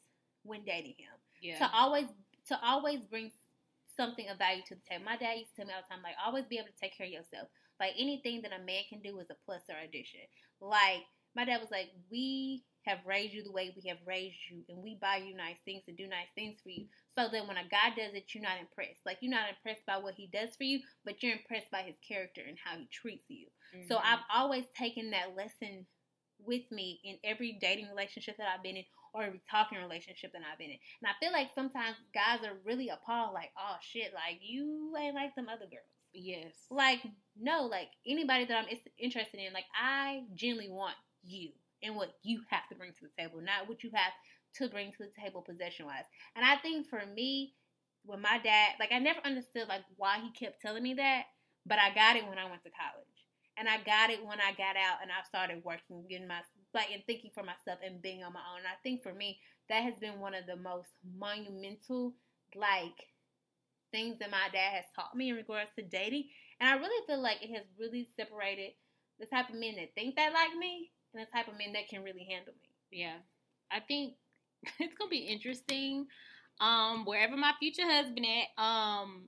when 0.44 0.64
dating 0.64 0.94
him 0.98 1.14
Yeah. 1.40 1.58
to 1.58 1.70
always 1.74 2.06
to 2.48 2.58
always 2.64 3.00
bring 3.04 3.30
something 3.96 4.28
of 4.28 4.38
value 4.38 4.62
to 4.66 4.74
the 4.74 4.80
table. 4.88 5.04
My 5.04 5.16
dad 5.16 5.38
used 5.38 5.50
to 5.50 5.56
tell 5.56 5.66
me 5.66 5.72
all 5.74 5.82
the 5.82 5.94
time, 5.94 6.02
like, 6.02 6.16
always 6.24 6.46
be 6.46 6.58
able 6.58 6.68
to 6.68 6.80
take 6.80 6.96
care 6.96 7.06
of 7.06 7.12
yourself. 7.12 7.48
Like 7.78 7.92
anything 7.96 8.42
that 8.42 8.52
a 8.52 8.62
man 8.64 8.82
can 8.88 9.00
do 9.00 9.18
is 9.20 9.30
a 9.30 9.36
plus 9.44 9.62
or 9.68 9.76
addition. 9.78 10.20
Like 10.60 11.02
my 11.36 11.44
dad 11.44 11.60
was 11.60 11.70
like, 11.70 11.90
we 12.10 12.64
have 12.84 12.98
raised 13.06 13.32
you 13.34 13.42
the 13.44 13.52
way 13.52 13.72
we 13.80 13.88
have 13.88 13.98
raised 14.06 14.36
you, 14.50 14.62
and 14.68 14.82
we 14.82 14.96
buy 15.00 15.16
you 15.16 15.34
nice 15.36 15.58
things 15.64 15.84
and 15.88 15.96
do 15.96 16.06
nice 16.06 16.28
things 16.34 16.58
for 16.62 16.70
you. 16.70 16.86
So 17.14 17.28
that 17.30 17.46
when 17.46 17.56
a 17.56 17.68
guy 17.68 17.90
does 17.96 18.14
it, 18.14 18.34
you're 18.34 18.42
not 18.42 18.58
impressed. 18.60 19.00
Like 19.06 19.18
you're 19.20 19.30
not 19.30 19.48
impressed 19.48 19.84
by 19.86 19.98
what 19.98 20.14
he 20.14 20.26
does 20.32 20.56
for 20.56 20.64
you, 20.64 20.80
but 21.04 21.22
you're 21.22 21.32
impressed 21.36 21.70
by 21.70 21.82
his 21.82 21.96
character 22.06 22.42
and 22.46 22.56
how 22.62 22.76
he 22.78 22.86
treats 22.86 23.28
you. 23.28 23.46
So 23.88 23.96
Mhm. 23.96 24.02
I've 24.04 24.24
always 24.34 24.64
taken 24.76 25.10
that 25.10 25.34
lesson 25.36 25.86
with 26.38 26.70
me 26.72 27.00
in 27.04 27.18
every 27.24 27.52
dating 27.60 27.88
relationship 27.88 28.36
that 28.38 28.48
I've 28.48 28.62
been 28.62 28.76
in 28.76 28.84
or 29.14 29.22
every 29.24 29.40
talking 29.50 29.78
relationship 29.78 30.32
that 30.32 30.42
I've 30.50 30.58
been 30.58 30.70
in. 30.70 30.78
And 31.02 31.10
I 31.10 31.12
feel 31.20 31.32
like 31.32 31.54
sometimes 31.54 31.96
guys 32.14 32.40
are 32.44 32.54
really 32.64 32.88
appalled, 32.88 33.34
like, 33.34 33.52
oh 33.58 33.76
shit, 33.80 34.12
like 34.14 34.38
you 34.40 34.94
ain't 34.98 35.14
like 35.14 35.34
them 35.34 35.48
other 35.48 35.66
girls. 35.66 35.86
yes. 36.14 36.54
Like, 36.70 37.00
no, 37.36 37.62
like 37.66 37.90
anybody 38.06 38.44
that 38.46 38.56
I'm 38.56 38.78
interested 38.98 39.38
in, 39.40 39.52
like 39.52 39.66
I 39.74 40.24
genuinely 40.34 40.70
want 40.72 40.96
you 41.22 41.52
and 41.82 41.96
what 41.96 42.14
you 42.22 42.40
have 42.50 42.68
to 42.68 42.74
bring 42.74 42.92
to 42.92 43.02
the 43.02 43.22
table, 43.22 43.40
not 43.40 43.68
what 43.68 43.82
you 43.82 43.90
have 43.94 44.12
to 44.58 44.68
bring 44.68 44.92
to 44.92 44.98
the 44.98 45.10
table 45.20 45.42
possession 45.42 45.86
wise. 45.86 46.04
And 46.36 46.44
I 46.44 46.56
think 46.56 46.88
for 46.88 47.02
me, 47.14 47.54
when 48.04 48.20
my 48.20 48.38
dad, 48.42 48.74
like 48.80 48.92
I 48.92 48.98
never 48.98 49.20
understood 49.24 49.68
like 49.68 49.82
why 49.96 50.18
he 50.18 50.30
kept 50.32 50.60
telling 50.60 50.82
me 50.82 50.94
that, 50.94 51.24
but 51.66 51.78
I 51.78 51.94
got 51.94 52.16
it 52.16 52.26
when 52.28 52.38
I 52.38 52.48
went 52.48 52.62
to 52.64 52.70
college. 52.70 53.06
And 53.56 53.68
I 53.68 53.76
got 53.84 54.08
it 54.08 54.24
when 54.24 54.40
I 54.40 54.52
got 54.52 54.80
out 54.80 55.02
and 55.02 55.12
I 55.12 55.22
started 55.28 55.62
working, 55.64 56.06
getting 56.08 56.26
my 56.26 56.40
like 56.72 56.88
and 56.92 57.02
thinking 57.06 57.30
for 57.34 57.42
myself 57.42 57.78
and 57.84 58.00
being 58.00 58.24
on 58.24 58.32
my 58.32 58.40
own. 58.52 58.60
And 58.64 58.66
I 58.66 58.80
think 58.82 59.02
for 59.02 59.12
me, 59.12 59.38
that 59.68 59.82
has 59.82 59.94
been 60.00 60.20
one 60.20 60.34
of 60.34 60.46
the 60.46 60.56
most 60.56 60.88
monumental 61.04 62.14
like 62.56 63.12
things 63.92 64.18
that 64.18 64.30
my 64.30 64.48
dad 64.52 64.72
has 64.72 64.84
taught 64.96 65.14
me 65.14 65.28
in 65.28 65.36
regards 65.36 65.70
to 65.76 65.84
dating. 65.84 66.28
And 66.60 66.68
I 66.68 66.80
really 66.80 67.06
feel 67.06 67.22
like 67.22 67.42
it 67.42 67.54
has 67.54 67.64
really 67.78 68.08
separated 68.16 68.72
the 69.20 69.26
type 69.26 69.50
of 69.50 69.54
men 69.54 69.76
that 69.76 69.94
think 69.94 70.16
they 70.16 70.32
like 70.32 70.56
me 70.58 70.90
and 71.14 71.26
the 71.26 71.30
type 71.30 71.48
of 71.48 71.58
men 71.58 71.72
that 71.74 71.88
can 71.88 72.02
really 72.02 72.24
handle 72.28 72.54
me. 72.62 72.68
Yeah. 72.90 73.16
I 73.70 73.80
think 73.80 74.14
it's 74.80 74.94
gonna 74.94 75.10
be 75.10 75.18
interesting. 75.18 76.06
Um, 76.60 77.04
wherever 77.04 77.36
my 77.36 77.52
future 77.58 77.84
husband 77.84 78.26
at, 78.26 78.62
um, 78.62 79.24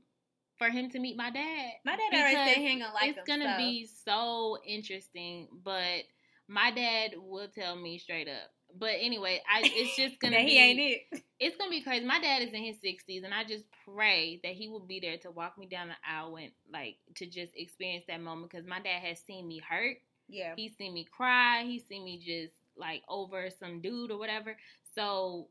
for 0.58 0.70
him 0.70 0.90
to 0.90 0.98
meet 0.98 1.16
my 1.16 1.30
dad. 1.30 1.72
My 1.84 1.96
dad 1.96 2.12
already 2.14 2.36
said 2.36 2.56
he 2.58 2.66
ain't 2.68 2.82
gonna 2.82 2.94
like 2.94 3.10
It's 3.10 3.18
him, 3.18 3.24
gonna 3.26 3.54
so. 3.54 3.58
be 3.58 3.88
so 4.04 4.58
interesting, 4.66 5.48
but 5.64 6.04
my 6.48 6.70
dad 6.70 7.12
will 7.16 7.48
tell 7.48 7.76
me 7.76 7.98
straight 7.98 8.28
up. 8.28 8.50
But 8.76 8.94
anyway, 9.00 9.42
I 9.52 9.62
it's 9.64 9.96
just 9.96 10.20
gonna 10.20 10.36
be 10.36 10.50
he 10.50 10.58
ain't 10.58 10.80
it. 11.12 11.22
it's 11.40 11.56
gonna 11.56 11.70
be 11.70 11.80
crazy. 11.82 12.04
My 12.04 12.20
dad 12.20 12.42
is 12.42 12.52
in 12.52 12.62
his 12.62 12.80
sixties, 12.80 13.24
and 13.24 13.34
I 13.34 13.44
just 13.44 13.64
pray 13.84 14.40
that 14.42 14.52
he 14.52 14.68
will 14.68 14.80
be 14.86 15.00
there 15.00 15.16
to 15.18 15.30
walk 15.30 15.58
me 15.58 15.66
down 15.66 15.88
the 15.88 15.94
aisle 16.08 16.36
and 16.36 16.52
like 16.72 16.96
to 17.16 17.26
just 17.26 17.52
experience 17.56 18.04
that 18.08 18.20
moment 18.20 18.50
because 18.50 18.66
my 18.66 18.80
dad 18.80 19.02
has 19.02 19.18
seen 19.20 19.46
me 19.48 19.60
hurt. 19.68 19.96
Yeah. 20.28 20.54
He 20.56 20.68
seen 20.68 20.94
me 20.94 21.06
cry. 21.10 21.64
He 21.64 21.78
seen 21.88 22.04
me 22.04 22.18
just 22.18 22.54
like 22.76 23.02
over 23.08 23.48
some 23.58 23.80
dude 23.80 24.10
or 24.10 24.18
whatever. 24.18 24.56
So 24.94 25.48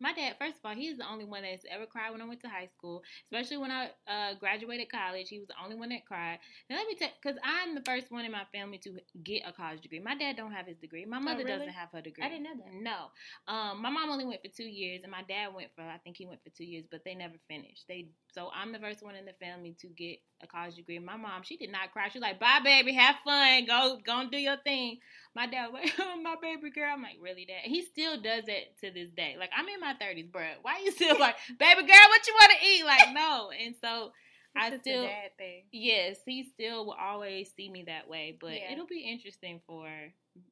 my 0.00 0.12
dad, 0.12 0.36
first 0.38 0.56
of 0.58 0.64
all, 0.64 0.74
he's 0.74 0.98
the 0.98 1.10
only 1.10 1.24
one 1.24 1.42
that's 1.42 1.64
ever 1.70 1.86
cried 1.86 2.10
when 2.12 2.22
I 2.22 2.26
went 2.26 2.40
to 2.42 2.48
high 2.48 2.66
school, 2.66 3.02
especially 3.24 3.56
when 3.58 3.70
I 3.70 3.90
uh, 4.06 4.34
graduated 4.38 4.90
college. 4.90 5.28
He 5.28 5.38
was 5.38 5.48
the 5.48 5.54
only 5.62 5.76
one 5.76 5.88
that 5.90 6.06
cried. 6.06 6.38
Now 6.70 6.76
let 6.76 6.86
me 6.86 6.94
tell, 6.94 7.08
because 7.20 7.38
I'm 7.42 7.74
the 7.74 7.80
first 7.82 8.10
one 8.10 8.24
in 8.24 8.32
my 8.32 8.44
family 8.52 8.78
to 8.78 8.96
get 9.22 9.42
a 9.46 9.52
college 9.52 9.80
degree. 9.80 9.98
My 10.00 10.14
dad 10.14 10.36
don't 10.36 10.52
have 10.52 10.66
his 10.66 10.76
degree. 10.78 11.04
My 11.04 11.18
mother 11.18 11.40
Oh, 11.42 11.44
really? 11.44 11.58
doesn't 11.58 11.72
have 11.74 11.90
her 11.92 12.00
degree. 12.00 12.24
I 12.24 12.28
didn't 12.28 12.44
know 12.44 12.54
that. 12.64 12.72
No, 12.74 13.52
um, 13.52 13.82
my 13.82 13.90
mom 13.90 14.10
only 14.10 14.24
went 14.24 14.42
for 14.42 14.48
two 14.48 14.68
years, 14.68 15.02
and 15.02 15.10
my 15.12 15.22
dad 15.28 15.54
went 15.54 15.72
for 15.74 15.82
I 15.82 15.98
think 15.98 16.16
he 16.16 16.26
went 16.26 16.42
for 16.42 16.50
two 16.50 16.64
years, 16.64 16.84
but 16.90 17.04
they 17.04 17.14
never 17.14 17.34
finished. 17.48 17.84
They 17.88 18.08
so 18.32 18.50
I'm 18.54 18.72
the 18.72 18.78
first 18.78 19.02
one 19.02 19.14
in 19.14 19.24
the 19.24 19.32
family 19.32 19.74
to 19.80 19.88
get 19.88 20.18
a 20.42 20.46
college 20.46 20.76
degree. 20.76 20.98
My 20.98 21.16
mom, 21.16 21.42
she 21.42 21.56
did 21.56 21.72
not 21.72 21.92
cry. 21.92 22.08
She 22.08 22.18
was 22.18 22.22
like, 22.22 22.38
"Bye, 22.38 22.60
baby, 22.62 22.92
have 22.92 23.16
fun, 23.24 23.64
go 23.64 23.98
go 24.04 24.20
and 24.20 24.30
do 24.30 24.38
your 24.38 24.56
thing." 24.58 24.98
My 25.38 25.46
dad 25.46 25.72
was 25.72 25.82
like, 25.84 25.94
oh, 26.00 26.20
"My 26.20 26.34
baby 26.42 26.70
girl," 26.70 26.90
I'm 26.92 27.00
like, 27.02 27.18
"Really, 27.22 27.44
dad?" 27.44 27.62
He 27.62 27.82
still 27.82 28.20
does 28.20 28.42
it 28.48 28.74
to 28.80 28.90
this 28.90 29.08
day. 29.10 29.36
Like 29.38 29.50
I'm 29.56 29.68
in 29.68 29.78
my 29.78 29.94
30s, 29.94 30.32
bro. 30.32 30.42
Why 30.62 30.82
you 30.84 30.90
still 30.90 31.16
like, 31.20 31.36
"Baby 31.46 31.82
girl, 31.86 32.06
what 32.08 32.26
you 32.26 32.34
want 32.34 32.52
to 32.60 32.66
eat?" 32.66 32.84
Like 32.84 33.14
no, 33.14 33.50
and 33.50 33.74
so. 33.80 34.10
I 34.56 34.68
It's 34.68 34.70
just 34.70 34.80
still, 34.84 35.04
a 35.04 35.06
dad 35.06 35.30
thing. 35.36 35.62
yes, 35.70 36.16
he 36.26 36.42
still 36.42 36.86
will 36.86 36.96
always 37.00 37.52
see 37.54 37.68
me 37.70 37.84
that 37.86 38.08
way. 38.08 38.36
But 38.40 38.54
Yeah. 38.54 38.72
it'll 38.72 38.86
be 38.86 39.02
interesting 39.06 39.60
for 39.66 39.86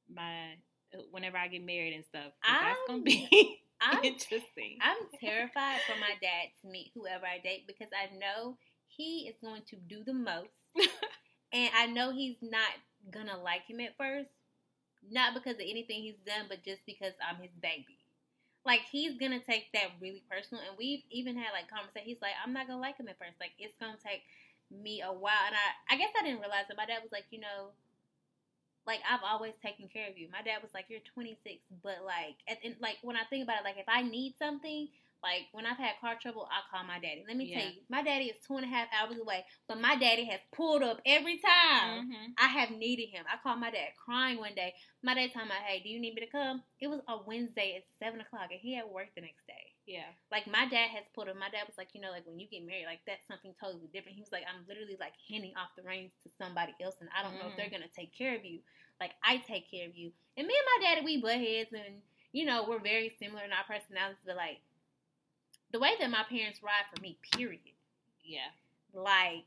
my 0.08 0.54
whenever 1.10 1.36
I 1.38 1.48
get 1.48 1.64
married 1.64 1.94
and 1.94 2.04
stuff. 2.04 2.30
that's 2.46 2.78
gonna 2.86 3.02
be 3.02 3.58
I'm 3.80 4.04
interesting. 4.04 4.78
I'm 4.80 4.96
terrified 5.18 5.80
for 5.88 5.98
my 5.98 6.14
dad 6.22 6.48
to 6.62 6.68
meet 6.68 6.92
whoever 6.94 7.26
I 7.26 7.38
date 7.42 7.66
because 7.66 7.88
I 7.90 8.14
know 8.16 8.58
he 8.86 9.26
is 9.28 9.34
going 9.42 9.62
to 9.70 9.76
do 9.76 10.04
the 10.04 10.14
most. 10.14 10.54
and 11.52 11.70
I 11.76 11.86
know 11.86 12.12
he's 12.12 12.36
not 12.42 12.70
gonna 13.10 13.38
like 13.42 13.62
him 13.66 13.80
at 13.80 13.96
first. 13.96 14.30
Not 15.10 15.34
because 15.34 15.54
of 15.54 15.66
anything 15.68 16.02
he's 16.02 16.18
done, 16.26 16.46
but 16.48 16.64
just 16.64 16.84
because 16.86 17.14
I'm 17.22 17.40
his 17.40 17.54
baby. 17.62 17.98
Like 18.64 18.82
he's 18.90 19.18
gonna 19.18 19.40
take 19.40 19.70
that 19.72 19.94
really 20.00 20.24
personal 20.30 20.62
and 20.66 20.76
we've 20.78 21.02
even 21.10 21.36
had 21.36 21.52
like 21.54 21.70
conversations. 21.70 22.18
He's 22.18 22.22
like, 22.22 22.34
I'm 22.44 22.52
not 22.52 22.66
gonna 22.66 22.80
like 22.82 22.98
him 22.98 23.08
at 23.08 23.18
first. 23.18 23.38
Like 23.40 23.52
it's 23.58 23.76
gonna 23.78 23.98
take 24.02 24.22
me 24.70 25.02
a 25.02 25.12
while 25.12 25.46
and 25.46 25.54
I 25.54 25.94
I 25.94 25.98
guess 25.98 26.10
I 26.18 26.24
didn't 26.24 26.40
realize 26.42 26.66
that 26.68 26.76
my 26.76 26.86
dad 26.86 27.02
was 27.02 27.12
like, 27.12 27.26
you 27.30 27.40
know, 27.40 27.70
like 28.86 29.00
I've 29.10 29.24
always 29.26 29.54
taken 29.62 29.88
care 29.88 30.08
of 30.08 30.16
you. 30.16 30.28
My 30.30 30.42
dad 30.42 30.62
was 30.62 30.70
like, 30.72 30.86
"You're 30.88 31.02
26, 31.14 31.64
but 31.82 32.04
like, 32.04 32.38
and, 32.46 32.76
like 32.80 32.98
when 33.02 33.16
I 33.16 33.24
think 33.28 33.42
about 33.42 33.60
it, 33.60 33.64
like 33.64 33.78
if 33.78 33.88
I 33.88 34.02
need 34.02 34.34
something, 34.38 34.88
like 35.26 35.50
when 35.50 35.66
I've 35.66 35.76
had 35.76 35.98
car 36.00 36.14
trouble, 36.22 36.46
I 36.54 36.62
call 36.70 36.86
my 36.86 37.00
daddy. 37.02 37.24
Let 37.26 37.36
me 37.36 37.50
tell 37.52 37.64
you, 37.74 37.80
my 37.90 38.02
daddy 38.02 38.26
is 38.26 38.36
two 38.46 38.54
and 38.56 38.64
a 38.64 38.68
half 38.70 38.86
hours 38.94 39.18
away, 39.18 39.42
but 39.66 39.80
my 39.80 39.96
daddy 39.96 40.24
has 40.30 40.38
pulled 40.54 40.82
up 40.86 41.00
every 41.04 41.38
time 41.42 42.06
Mhm. 42.06 42.34
I 42.38 42.46
have 42.46 42.70
needed 42.70 43.08
him. 43.10 43.24
I 43.26 43.36
called 43.42 43.58
my 43.58 43.70
dad 43.72 43.90
crying 43.96 44.38
one 44.38 44.54
day. 44.54 44.70
My 45.02 45.14
dad 45.14 45.32
told 45.32 45.48
me, 45.48 45.54
"Hey, 45.66 45.80
do 45.80 45.88
you 45.88 45.98
need 45.98 46.14
me 46.14 46.20
to 46.20 46.30
come?" 46.30 46.62
It 46.80 46.86
was 46.86 47.00
a 47.08 47.16
Wednesday 47.26 47.74
at 47.76 47.84
seven 47.98 48.20
o'clock, 48.20 48.52
and 48.52 48.60
he 48.60 48.74
had 48.74 48.86
work 48.86 49.08
the 49.16 49.20
next 49.22 49.46
day. 49.46 49.72
Yeah. 49.86 50.06
Like 50.30 50.46
my 50.46 50.66
dad 50.66 50.90
has 50.90 51.04
pulled 51.14 51.28
up. 51.28 51.36
My 51.36 51.50
dad 51.50 51.66
was 51.66 51.76
like, 51.76 51.90
you 51.94 52.00
know, 52.00 52.10
like 52.10 52.26
when 52.26 52.38
you 52.38 52.46
get 52.48 52.62
married, 52.64 52.86
like 52.86 53.04
that's 53.06 53.26
something 53.26 53.54
totally 53.60 53.88
different. 53.88 54.14
He 54.16 54.22
was 54.22 54.32
like, 54.32 54.44
I'm 54.46 54.64
literally 54.66 54.96
like 55.00 55.14
handing 55.28 55.56
off 55.56 55.74
the 55.76 55.82
reins 55.82 56.12
to 56.22 56.28
somebody 56.38 56.74
else, 56.80 56.96
and 57.00 57.10
I 57.16 57.22
don't 57.22 57.38
know 57.38 57.48
if 57.48 57.54
Mm. 57.54 57.56
they're 57.56 57.70
gonna 57.70 57.88
take 57.88 58.12
care 58.12 58.34
of 58.36 58.44
you. 58.44 58.62
Like 59.00 59.14
I 59.22 59.38
take 59.38 59.70
care 59.70 59.86
of 59.88 59.96
you. 59.96 60.12
And 60.36 60.46
me 60.46 60.54
and 60.56 60.66
my 60.66 60.78
daddy, 60.86 61.00
we 61.04 61.16
butt 61.20 61.38
heads, 61.40 61.72
and 61.72 62.02
you 62.32 62.44
know, 62.44 62.64
we're 62.68 62.80
very 62.80 63.08
similar 63.18 63.44
in 63.44 63.52
our 63.52 63.64
personalities. 63.64 64.22
But 64.24 64.36
like 64.36 64.60
the 65.76 65.80
way 65.80 65.90
that 66.00 66.10
my 66.10 66.24
parents 66.30 66.62
ride 66.62 66.88
for 66.94 67.00
me, 67.02 67.18
period. 67.32 67.60
Yeah. 68.24 68.48
Like 68.94 69.44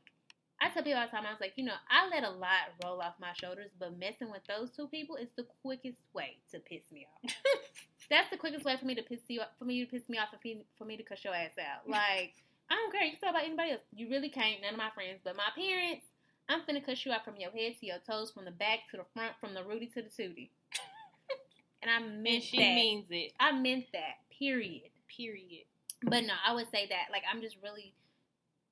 I 0.62 0.68
tell 0.70 0.84
people 0.84 1.00
all 1.00 1.06
the 1.06 1.10
time, 1.10 1.26
I 1.26 1.32
was 1.32 1.40
like, 1.40 1.54
you 1.56 1.64
know, 1.64 1.74
I 1.90 2.06
let 2.08 2.22
a 2.22 2.30
lot 2.30 2.70
roll 2.84 3.00
off 3.00 3.14
my 3.20 3.32
shoulders, 3.34 3.70
but 3.80 3.98
messing 3.98 4.30
with 4.30 4.44
those 4.46 4.70
two 4.70 4.86
people 4.86 5.16
is 5.16 5.30
the 5.36 5.46
quickest 5.62 5.98
way 6.14 6.36
to 6.52 6.60
piss 6.60 6.82
me 6.92 7.06
off. 7.24 7.32
That's 8.10 8.30
the 8.30 8.36
quickest 8.36 8.64
way 8.64 8.76
for 8.78 8.86
me 8.86 8.94
to 8.94 9.02
piss 9.02 9.20
you 9.26 9.40
off, 9.40 9.48
for 9.58 9.64
me 9.64 9.84
to 9.84 9.90
piss 9.90 10.08
me 10.08 10.18
off 10.18 10.28
and 10.32 10.62
for 10.78 10.84
me- 10.84 10.96
to 10.96 11.02
cuss 11.02 11.24
your 11.24 11.34
ass 11.34 11.58
out. 11.58 11.88
Like 11.90 12.34
I 12.70 12.74
don't 12.76 12.92
care. 12.92 13.02
You 13.02 13.10
can 13.12 13.20
talk 13.20 13.30
about 13.30 13.44
anybody 13.44 13.72
else. 13.72 13.80
You 13.92 14.08
really 14.08 14.28
can't. 14.28 14.62
None 14.62 14.74
of 14.74 14.78
my 14.78 14.90
friends, 14.94 15.18
but 15.24 15.34
my 15.36 15.50
parents. 15.56 16.04
I'm 16.48 16.62
finna 16.62 16.84
cuss 16.84 17.04
you 17.06 17.12
out 17.12 17.24
from 17.24 17.36
your 17.38 17.50
head 17.52 17.74
to 17.80 17.86
your 17.86 17.98
toes, 18.08 18.30
from 18.32 18.44
the 18.44 18.50
back 18.50 18.80
to 18.90 18.96
the 18.96 19.04
front, 19.14 19.34
from 19.40 19.54
the 19.54 19.62
Rudy 19.64 19.86
to 19.94 20.02
the 20.02 20.08
Tootie. 20.08 20.50
and 21.82 21.90
I 21.90 22.00
meant 22.00 22.26
And 22.26 22.42
she 22.42 22.56
that. 22.58 22.74
means 22.74 23.06
it. 23.10 23.32
I 23.38 23.52
meant 23.52 23.86
that. 23.92 24.18
Period. 24.36 24.90
Period. 25.16 25.64
But 26.02 26.24
no, 26.24 26.34
I 26.46 26.54
would 26.54 26.70
say 26.70 26.86
that 26.88 27.12
like 27.12 27.22
I'm 27.30 27.42
just 27.42 27.56
really 27.62 27.94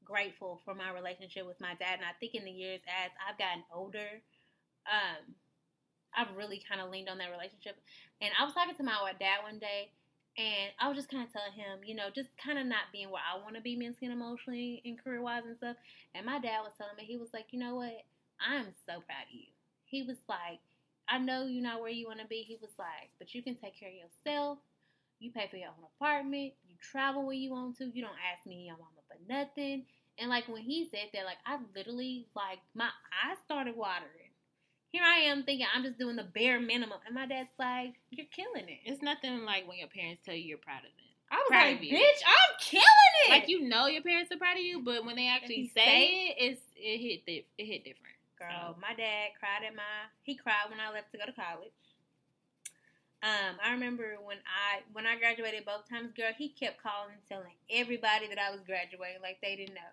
grateful 0.04 0.60
for 0.64 0.74
my 0.74 0.90
relationship 0.92 1.46
with 1.46 1.60
my 1.60 1.74
dad, 1.78 2.00
and 2.00 2.08
I 2.08 2.16
think 2.18 2.34
in 2.34 2.44
the 2.44 2.50
years 2.50 2.80
as 2.88 3.10
I've 3.20 3.38
gotten 3.38 3.64
older, 3.72 4.24
um, 4.88 5.34
I've 6.16 6.34
really 6.36 6.62
kind 6.64 6.80
of 6.80 6.90
leaned 6.90 7.08
on 7.08 7.18
that 7.18 7.30
relationship. 7.30 7.76
And 8.20 8.32
I 8.38 8.44
was 8.44 8.54
talking 8.54 8.74
to 8.74 8.82
my 8.82 8.96
dad 9.20 9.44
one 9.44 9.58
day, 9.60 9.92
and 10.38 10.72
I 10.80 10.88
was 10.88 10.96
just 10.96 11.10
kind 11.10 11.22
of 11.26 11.32
telling 11.32 11.52
him, 11.52 11.84
you 11.84 11.94
know, 11.94 12.08
just 12.14 12.30
kind 12.40 12.58
of 12.58 12.66
not 12.66 12.88
being 12.92 13.10
where 13.10 13.22
I 13.22 13.36
want 13.42 13.56
to 13.56 13.60
be 13.60 13.76
mentally 13.76 14.08
and 14.08 14.16
emotionally 14.16 14.80
and 14.84 14.96
career 14.96 15.20
wise 15.20 15.44
and 15.44 15.56
stuff. 15.56 15.76
And 16.14 16.24
my 16.24 16.38
dad 16.40 16.64
was 16.64 16.72
telling 16.78 16.96
me, 16.96 17.04
he 17.04 17.18
was 17.18 17.28
like, 17.34 17.52
you 17.52 17.58
know 17.60 17.76
what? 17.76 18.06
I'm 18.40 18.72
so 18.86 19.04
proud 19.04 19.28
of 19.28 19.34
you. 19.34 19.52
He 19.84 20.02
was 20.02 20.18
like, 20.28 20.62
I 21.08 21.18
know 21.18 21.46
you're 21.46 21.62
not 21.62 21.80
where 21.80 21.90
you 21.90 22.06
want 22.06 22.20
to 22.20 22.26
be. 22.26 22.46
He 22.46 22.56
was 22.60 22.70
like, 22.78 23.10
but 23.18 23.34
you 23.34 23.42
can 23.42 23.56
take 23.56 23.78
care 23.78 23.90
of 23.90 23.98
yourself. 23.98 24.58
You 25.18 25.32
pay 25.32 25.48
for 25.50 25.56
your 25.56 25.68
own 25.68 25.88
apartment. 25.96 26.52
Travel 26.80 27.26
where 27.26 27.34
you 27.36 27.50
want 27.50 27.76
to. 27.78 27.90
You 27.92 28.02
don't 28.02 28.18
ask 28.32 28.46
me 28.46 28.66
your 28.66 28.76
mama 28.76 29.02
for 29.08 29.18
nothing. 29.28 29.84
And 30.18 30.28
like 30.30 30.48
when 30.48 30.62
he 30.62 30.88
said 30.90 31.10
that, 31.14 31.24
like 31.24 31.38
I 31.46 31.58
literally 31.74 32.26
like 32.34 32.58
my 32.74 32.90
eyes 33.24 33.38
started 33.44 33.76
watering. 33.76 34.32
Here 34.90 35.04
I 35.04 35.28
am 35.28 35.44
thinking 35.44 35.66
I'm 35.74 35.84
just 35.84 35.98
doing 35.98 36.16
the 36.16 36.24
bare 36.24 36.58
minimum, 36.60 36.98
and 37.04 37.14
my 37.14 37.26
dad's 37.26 37.52
like, 37.58 37.94
"You're 38.10 38.26
killing 38.32 38.68
it." 38.68 38.80
It's 38.84 39.02
nothing 39.02 39.44
like 39.44 39.68
when 39.68 39.78
your 39.78 39.88
parents 39.88 40.22
tell 40.24 40.34
you 40.34 40.42
you're 40.42 40.58
proud 40.58 40.80
of 40.80 40.90
them. 40.96 41.08
I 41.30 41.36
was 41.36 41.48
Proud 41.50 41.66
like, 41.76 41.80
"Bitch, 41.82 42.22
I'm 42.24 42.52
killing 42.58 43.14
it." 43.26 43.30
Like 43.30 43.48
you 43.48 43.68
know 43.68 43.86
your 43.86 44.02
parents 44.02 44.32
are 44.32 44.38
proud 44.38 44.56
of 44.56 44.62
you, 44.62 44.82
but 44.82 45.04
when 45.04 45.16
they 45.16 45.28
actually 45.28 45.70
say, 45.76 45.84
say 45.84 46.04
it, 46.04 46.36
it's 46.38 46.62
it 46.74 46.98
hit 46.98 47.44
it 47.58 47.64
hit 47.64 47.84
different. 47.84 48.16
Girl, 48.38 48.48
So, 48.48 48.80
my 48.80 48.94
dad 48.94 49.34
cried 49.38 49.66
at 49.66 49.74
my 49.74 50.08
he 50.22 50.36
cried 50.36 50.70
when 50.70 50.80
I 50.80 50.90
left 50.90 51.10
to 51.12 51.18
go 51.18 51.26
to 51.26 51.32
college. 51.32 51.74
Um, 53.22 53.58
I 53.64 53.72
remember 53.72 54.14
when 54.22 54.38
I 54.46 54.80
when 54.92 55.06
I 55.06 55.18
graduated 55.18 55.64
both 55.64 55.88
times, 55.88 56.12
girl, 56.16 56.30
he 56.36 56.50
kept 56.50 56.80
calling 56.82 57.12
and 57.12 57.22
telling 57.28 57.54
everybody 57.70 58.28
that 58.28 58.38
I 58.38 58.50
was 58.50 58.60
graduating 58.64 59.20
like 59.22 59.38
they 59.42 59.56
didn't 59.56 59.74
know. 59.74 59.90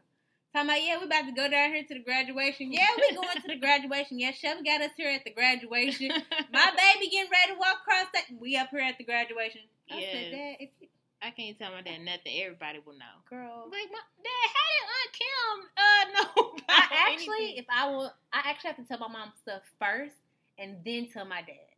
Talking 0.54 0.70
about, 0.70 0.84
yeah, 0.84 0.98
we 1.00 1.06
about 1.06 1.26
to 1.26 1.32
go 1.34 1.50
down 1.50 1.74
here 1.74 1.84
to 1.84 1.94
the 1.96 2.00
graduation. 2.06 2.72
Yeah, 2.72 2.88
we 2.96 3.14
going 3.16 3.42
to 3.42 3.48
the 3.48 3.58
graduation. 3.60 4.20
Yeah, 4.20 4.32
Shelby 4.32 4.64
got 4.64 4.80
us 4.82 4.92
here 4.96 5.10
at 5.10 5.26
the 5.26 5.32
graduation. 5.32 6.12
My 6.54 6.72
baby 6.72 7.10
getting 7.12 7.32
ready 7.32 7.52
to 7.54 7.60
walk 7.60 7.82
across 7.82 8.08
that. 8.14 8.26
We 8.40 8.56
up 8.56 8.70
here 8.70 8.80
at 8.80 8.98
the 8.98 9.04
graduation. 9.04 9.62
I 9.92 9.96
said, 10.00 10.02
Yes. 10.02 10.32
Dad, 10.32 10.56
if 10.62 10.70
you, 10.80 10.88
I 11.22 11.32
can't 11.32 11.58
tell 11.58 11.72
my 11.72 11.82
dad 11.82 12.02
nothing. 12.06 12.40
Everybody 12.40 12.80
will 12.86 12.94
know. 12.94 13.18
girl, 13.30 13.66
Like, 13.72 13.90
my, 13.92 14.00
Dad, 14.22 14.48
how 14.54 14.68
did 14.72 14.86
Aunt 14.96 15.12
Kim 15.18 15.58
uh 15.76 16.04
know? 16.14 16.54
I 16.70 17.10
actually, 17.12 17.36
anything? 17.36 17.58
if 17.58 17.66
I 17.74 17.90
will, 17.90 18.14
I 18.32 18.42
actually 18.46 18.68
have 18.70 18.78
to 18.78 18.84
tell 18.84 19.00
my 19.00 19.08
mom 19.12 19.34
stuff 19.42 19.62
first 19.82 20.16
and 20.58 20.78
then 20.86 21.10
tell 21.12 21.26
my 21.26 21.42
dad, 21.42 21.75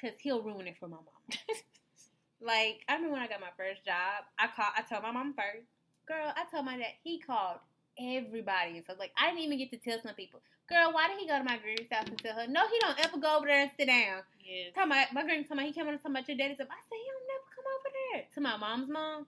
cause 0.00 0.12
he'll 0.20 0.42
ruin 0.42 0.66
it 0.66 0.76
for 0.78 0.88
my 0.88 0.96
mom. 0.96 1.24
like 2.40 2.80
I 2.88 2.94
remember 2.94 3.14
when 3.14 3.22
I 3.22 3.28
got 3.28 3.40
my 3.40 3.54
first 3.56 3.84
job, 3.84 4.24
I 4.38 4.48
called, 4.48 4.74
I 4.76 4.82
told 4.82 5.02
my 5.02 5.12
mom 5.12 5.34
first. 5.34 5.66
Girl, 6.06 6.32
I 6.36 6.44
told 6.50 6.64
my 6.64 6.76
dad. 6.76 6.94
He 7.02 7.18
called 7.18 7.58
everybody, 7.98 8.78
and 8.78 8.84
so 8.86 8.94
like 8.98 9.12
I 9.18 9.30
didn't 9.30 9.42
even 9.42 9.58
get 9.58 9.70
to 9.70 9.78
tell 9.78 10.00
some 10.02 10.14
people. 10.14 10.40
Girl, 10.68 10.90
why 10.92 11.06
did 11.06 11.18
he 11.18 11.26
go 11.30 11.38
to 11.38 11.46
my 11.46 11.58
granny's 11.58 11.86
house 11.90 12.10
and 12.10 12.18
tell 12.18 12.34
her? 12.34 12.46
No, 12.50 12.66
he 12.66 12.78
don't 12.80 12.98
ever 12.98 13.18
go 13.18 13.38
over 13.38 13.46
there 13.46 13.62
and 13.62 13.70
sit 13.78 13.86
down. 13.86 14.26
yes. 14.42 14.74
Talking 14.74 14.90
about 14.90 15.14
my 15.14 15.22
granny, 15.22 15.46
talking 15.46 15.62
about 15.62 15.70
he 15.70 15.72
came 15.72 15.86
over 15.86 15.94
and 15.94 16.02
talking 16.02 16.18
about 16.18 16.26
your 16.26 16.36
daddy's 16.36 16.58
up. 16.58 16.66
I 16.66 16.82
said 16.82 16.98
he 16.98 17.06
don't 17.06 17.30
never 17.30 17.48
come 17.54 17.66
over 17.70 17.90
there. 17.94 18.22
To 18.34 18.38
my 18.42 18.56
mom's 18.58 18.90
mom. 18.90 19.26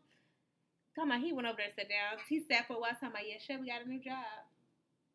Talking 0.98 1.10
about 1.14 1.22
he 1.22 1.30
went 1.30 1.46
over 1.46 1.62
there 1.62 1.70
and 1.70 1.78
sat 1.78 1.86
down. 1.86 2.18
He 2.26 2.42
sat 2.42 2.66
for 2.66 2.74
a 2.74 2.80
while 2.82 2.98
talking 2.98 3.14
about 3.14 3.22
yeah, 3.22 3.38
sure, 3.38 3.62
we 3.62 3.70
got 3.70 3.86
a 3.86 3.88
new 3.88 4.02
job. 4.02 4.47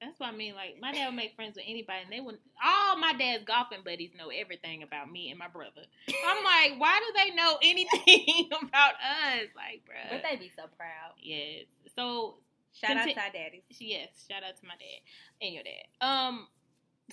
That's 0.03 0.19
what 0.19 0.29
I 0.33 0.35
mean. 0.35 0.53
Like 0.55 0.75
my 0.81 0.91
dad 0.91 1.05
would 1.07 1.15
make 1.15 1.35
friends 1.35 1.55
with 1.55 1.65
anybody, 1.67 1.99
and 2.03 2.11
they 2.11 2.19
would. 2.19 2.37
All 2.63 2.97
my 2.97 3.13
dad's 3.13 3.45
golfing 3.45 3.79
buddies 3.85 4.11
know 4.17 4.29
everything 4.29 4.83
about 4.83 5.09
me 5.09 5.29
and 5.29 5.39
my 5.39 5.47
brother. 5.47 5.83
I'm 6.27 6.43
like, 6.71 6.79
why 6.79 6.99
do 6.99 7.13
they 7.15 7.35
know 7.35 7.57
anything 7.63 8.49
about 8.51 8.95
us? 8.95 9.47
Like, 9.55 9.83
bro. 9.85 9.95
would 10.11 10.23
they 10.29 10.35
be 10.35 10.51
so 10.55 10.63
proud. 10.77 11.13
Yes. 11.21 11.65
So 11.95 12.35
Shout 12.73 12.97
Conti- 12.97 13.11
out 13.11 13.15
to 13.15 13.21
our 13.21 13.31
daddies. 13.31 13.61
yes, 13.79 14.09
shout 14.29 14.41
out 14.43 14.57
to 14.59 14.65
my 14.65 14.73
dad 14.73 15.45
and 15.45 15.53
your 15.53 15.61
dad. 15.63 15.85
Um, 16.05 16.47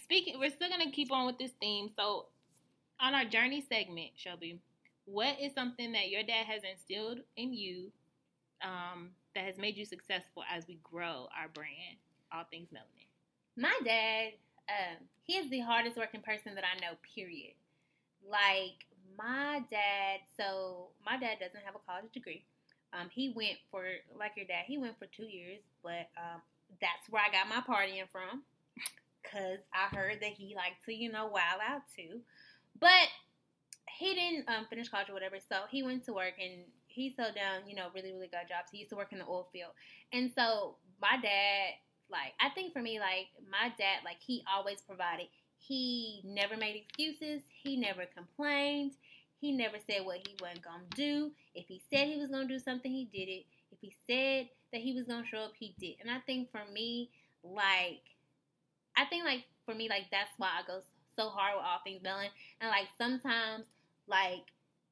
speaking, 0.03 0.39
we're 0.39 0.51
still 0.51 0.71
gonna 0.71 0.91
keep 0.91 1.13
on 1.13 1.27
with 1.27 1.37
this 1.39 1.51
theme. 1.61 1.91
So, 1.95 2.27
on 2.99 3.15
our 3.15 3.27
journey 3.27 3.63
segment, 3.69 4.13
Shelby, 4.17 4.59
what 5.05 5.37
is 5.39 5.53
something 5.55 5.93
that 5.93 6.09
your 6.09 6.23
dad 6.23 6.47
has 6.47 6.63
instilled 6.65 7.19
in 7.37 7.53
you, 7.53 7.93
um, 8.63 9.11
that 9.35 9.45
has 9.45 9.59
made 9.59 9.77
you 9.77 9.85
successful 9.85 10.45
as 10.51 10.67
we 10.67 10.79
grow 10.83 11.29
our 11.39 11.49
brand, 11.53 11.99
All 12.33 12.45
Things 12.51 12.69
Melanin? 12.73 13.09
My 13.57 13.75
dad, 13.85 14.33
um, 14.69 14.97
he 15.25 15.35
is 15.35 15.51
the 15.51 15.61
hardest 15.61 15.97
working 15.97 16.23
person 16.23 16.55
that 16.55 16.65
I 16.65 16.79
know, 16.81 16.97
period. 17.15 17.55
Like, 18.29 18.87
my 19.19 19.63
dad, 19.71 20.21
so 20.37 20.89
my 21.05 21.19
dad 21.19 21.39
doesn't 21.41 21.65
have 21.65 21.75
a 21.75 21.85
college 21.87 22.13
degree. 22.13 22.45
Um, 22.93 23.09
he 23.11 23.33
went 23.35 23.59
for, 23.71 23.85
like 24.19 24.33
your 24.37 24.47
dad, 24.47 24.65
he 24.67 24.79
went 24.79 24.99
for 24.99 25.07
two 25.07 25.27
years, 25.27 25.61
but 25.83 26.11
um, 26.17 26.43
that's 26.81 27.09
where 27.11 27.23
I 27.23 27.31
got 27.31 27.49
my 27.49 27.63
partying 27.63 28.09
from. 28.11 28.43
Because 29.23 29.61
I 29.75 29.95
heard 29.95 30.19
that 30.23 30.33
he 30.33 30.57
liked 30.57 30.83
to, 30.87 30.95
you 30.95 31.13
know, 31.13 31.27
wild 31.27 31.61
out 31.63 31.83
too. 31.95 32.21
But 32.81 33.07
he 33.87 34.15
didn't 34.15 34.49
um, 34.49 34.67
finish 34.69 34.89
college 34.89 35.11
or 35.11 35.13
whatever, 35.13 35.37
so 35.47 35.69
he 35.71 35.83
went 35.83 36.07
to 36.07 36.15
work 36.15 36.35
and 36.43 36.63
he 36.87 37.13
sold 37.17 37.35
down, 37.35 37.69
you 37.69 37.77
know, 37.77 37.89
really, 37.95 38.13
really 38.13 38.27
good 38.27 38.49
jobs. 38.49 38.71
He 38.73 38.79
used 38.79 38.91
to 38.91 38.97
work 38.97 39.13
in 39.13 39.19
the 39.19 39.27
oil 39.27 39.49
field. 39.53 39.73
And 40.13 40.31
so 40.35 40.77
my 41.01 41.17
dad, 41.23 41.75
like, 42.11 42.35
I 42.41 42.51
think 42.51 42.73
for 42.73 42.83
me, 42.83 42.99
like, 42.99 43.29
my 43.51 43.73
dad, 43.79 44.01
like, 44.05 44.19
he 44.21 44.45
always 44.53 44.81
provided. 44.81 45.27
He 45.59 46.23
never 46.25 46.57
made 46.57 46.77
excuses. 46.77 47.43
He 47.63 47.77
never 47.77 48.05
complained. 48.15 48.93
He 49.41 49.53
never 49.53 49.77
said 49.89 50.05
what 50.05 50.27
he 50.27 50.35
wasn't 50.41 50.63
to 50.65 50.97
do. 50.97 51.31
If 51.55 51.67
he 51.67 51.81
said 51.93 52.09
he 52.09 52.21
was 52.21 52.31
to 52.31 52.45
do 52.47 52.59
something, 52.59 52.93
he 52.93 53.09
did 53.13 53.31
it. 53.31 53.47
If 53.73 53.79
he 53.81 53.95
said 54.07 54.49
that 54.73 54.81
he 54.81 54.95
was 54.95 55.07
to 55.07 55.23
show 55.31 55.45
up, 55.45 55.53
he 55.59 55.75
did. 55.79 55.97
And 56.01 56.11
I 56.11 56.19
think 56.21 56.51
for 56.51 56.63
me, 56.73 57.11
like, 57.43 58.03
I 58.97 59.05
think, 59.07 59.25
like, 59.25 59.45
for 59.65 59.75
me, 59.75 59.89
like, 59.89 60.07
that's 60.11 60.31
why 60.37 60.49
I 60.49 60.67
go 60.67 60.81
so 61.17 61.29
hard 61.29 61.57
with 61.57 61.65
all 61.65 61.81
things 61.85 62.03
Melanin. 62.03 62.31
And, 62.61 62.71
like, 62.71 62.89
sometimes, 62.99 63.65
like, 64.07 64.45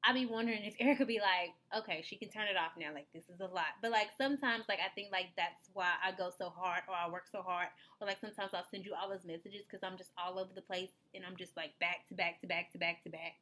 I 0.03 0.13
be 0.13 0.25
wondering 0.25 0.63
if 0.63 0.75
Erica 0.79 1.05
be 1.05 1.19
like, 1.19 1.51
okay, 1.75 2.03
she 2.07 2.15
can 2.15 2.29
turn 2.29 2.47
it 2.47 2.55
off 2.55 2.71
now. 2.77 2.93
Like 2.93 3.07
this 3.13 3.27
is 3.33 3.41
a 3.41 3.45
lot. 3.45 3.75
But 3.81 3.91
like 3.91 4.09
sometimes, 4.17 4.65
like 4.69 4.79
I 4.79 4.89
think 4.95 5.11
like 5.11 5.27
that's 5.35 5.67
why 5.73 5.91
I 6.03 6.11
go 6.11 6.31
so 6.37 6.49
hard 6.49 6.83
or 6.87 6.95
I 6.95 7.09
work 7.09 7.25
so 7.31 7.41
hard. 7.41 7.67
Or 7.99 8.07
like 8.07 8.19
sometimes 8.21 8.51
I'll 8.53 8.67
send 8.71 8.85
you 8.85 8.93
all 8.93 9.09
those 9.09 9.25
messages 9.25 9.67
because 9.67 9.83
I'm 9.83 9.97
just 9.97 10.11
all 10.17 10.39
over 10.39 10.51
the 10.55 10.61
place 10.61 10.93
and 11.13 11.25
I'm 11.25 11.35
just 11.35 11.55
like 11.57 11.77
back 11.79 12.07
to 12.09 12.13
back 12.13 12.39
to 12.41 12.47
back 12.47 12.71
to 12.71 12.77
back 12.77 13.03
to 13.03 13.09
back. 13.09 13.35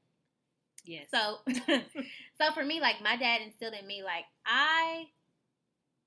Yes. 0.86 1.06
So, 1.14 1.40
so 2.38 2.54
for 2.54 2.64
me, 2.64 2.80
like 2.80 3.02
my 3.04 3.18
dad 3.18 3.42
instilled 3.42 3.74
in 3.80 3.86
me, 3.86 4.04
like 4.04 4.26
I 4.46 5.08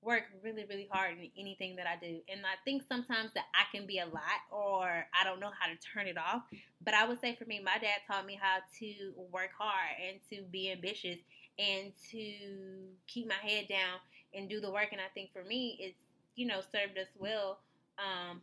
work 0.01 0.23
really, 0.43 0.65
really 0.67 0.87
hard 0.91 1.17
in 1.17 1.29
anything 1.37 1.75
that 1.75 1.85
I 1.87 1.95
do, 2.03 2.19
and 2.29 2.41
I 2.41 2.57
think 2.65 2.83
sometimes 2.87 3.31
that 3.35 3.45
I 3.53 3.75
can 3.75 3.85
be 3.85 3.99
a 3.99 4.05
lot, 4.05 4.41
or 4.51 4.85
I 4.87 5.23
don't 5.23 5.39
know 5.39 5.51
how 5.57 5.67
to 5.67 5.77
turn 5.93 6.07
it 6.07 6.17
off. 6.17 6.43
But 6.83 6.93
I 6.93 7.07
would 7.07 7.21
say 7.21 7.35
for 7.35 7.45
me, 7.45 7.61
my 7.63 7.77
dad 7.79 8.01
taught 8.07 8.25
me 8.25 8.39
how 8.41 8.59
to 8.79 9.13
work 9.31 9.51
hard 9.57 9.95
and 10.07 10.19
to 10.31 10.43
be 10.49 10.71
ambitious 10.71 11.19
and 11.59 11.91
to 12.11 12.33
keep 13.07 13.27
my 13.27 13.35
head 13.41 13.67
down 13.67 13.99
and 14.33 14.49
do 14.49 14.59
the 14.59 14.71
work. 14.71 14.89
And 14.91 15.01
I 15.01 15.09
think 15.13 15.31
for 15.31 15.43
me, 15.43 15.77
it's 15.79 15.99
you 16.35 16.47
know 16.47 16.61
served 16.61 16.97
us 16.97 17.09
well 17.19 17.59
um, 17.99 18.41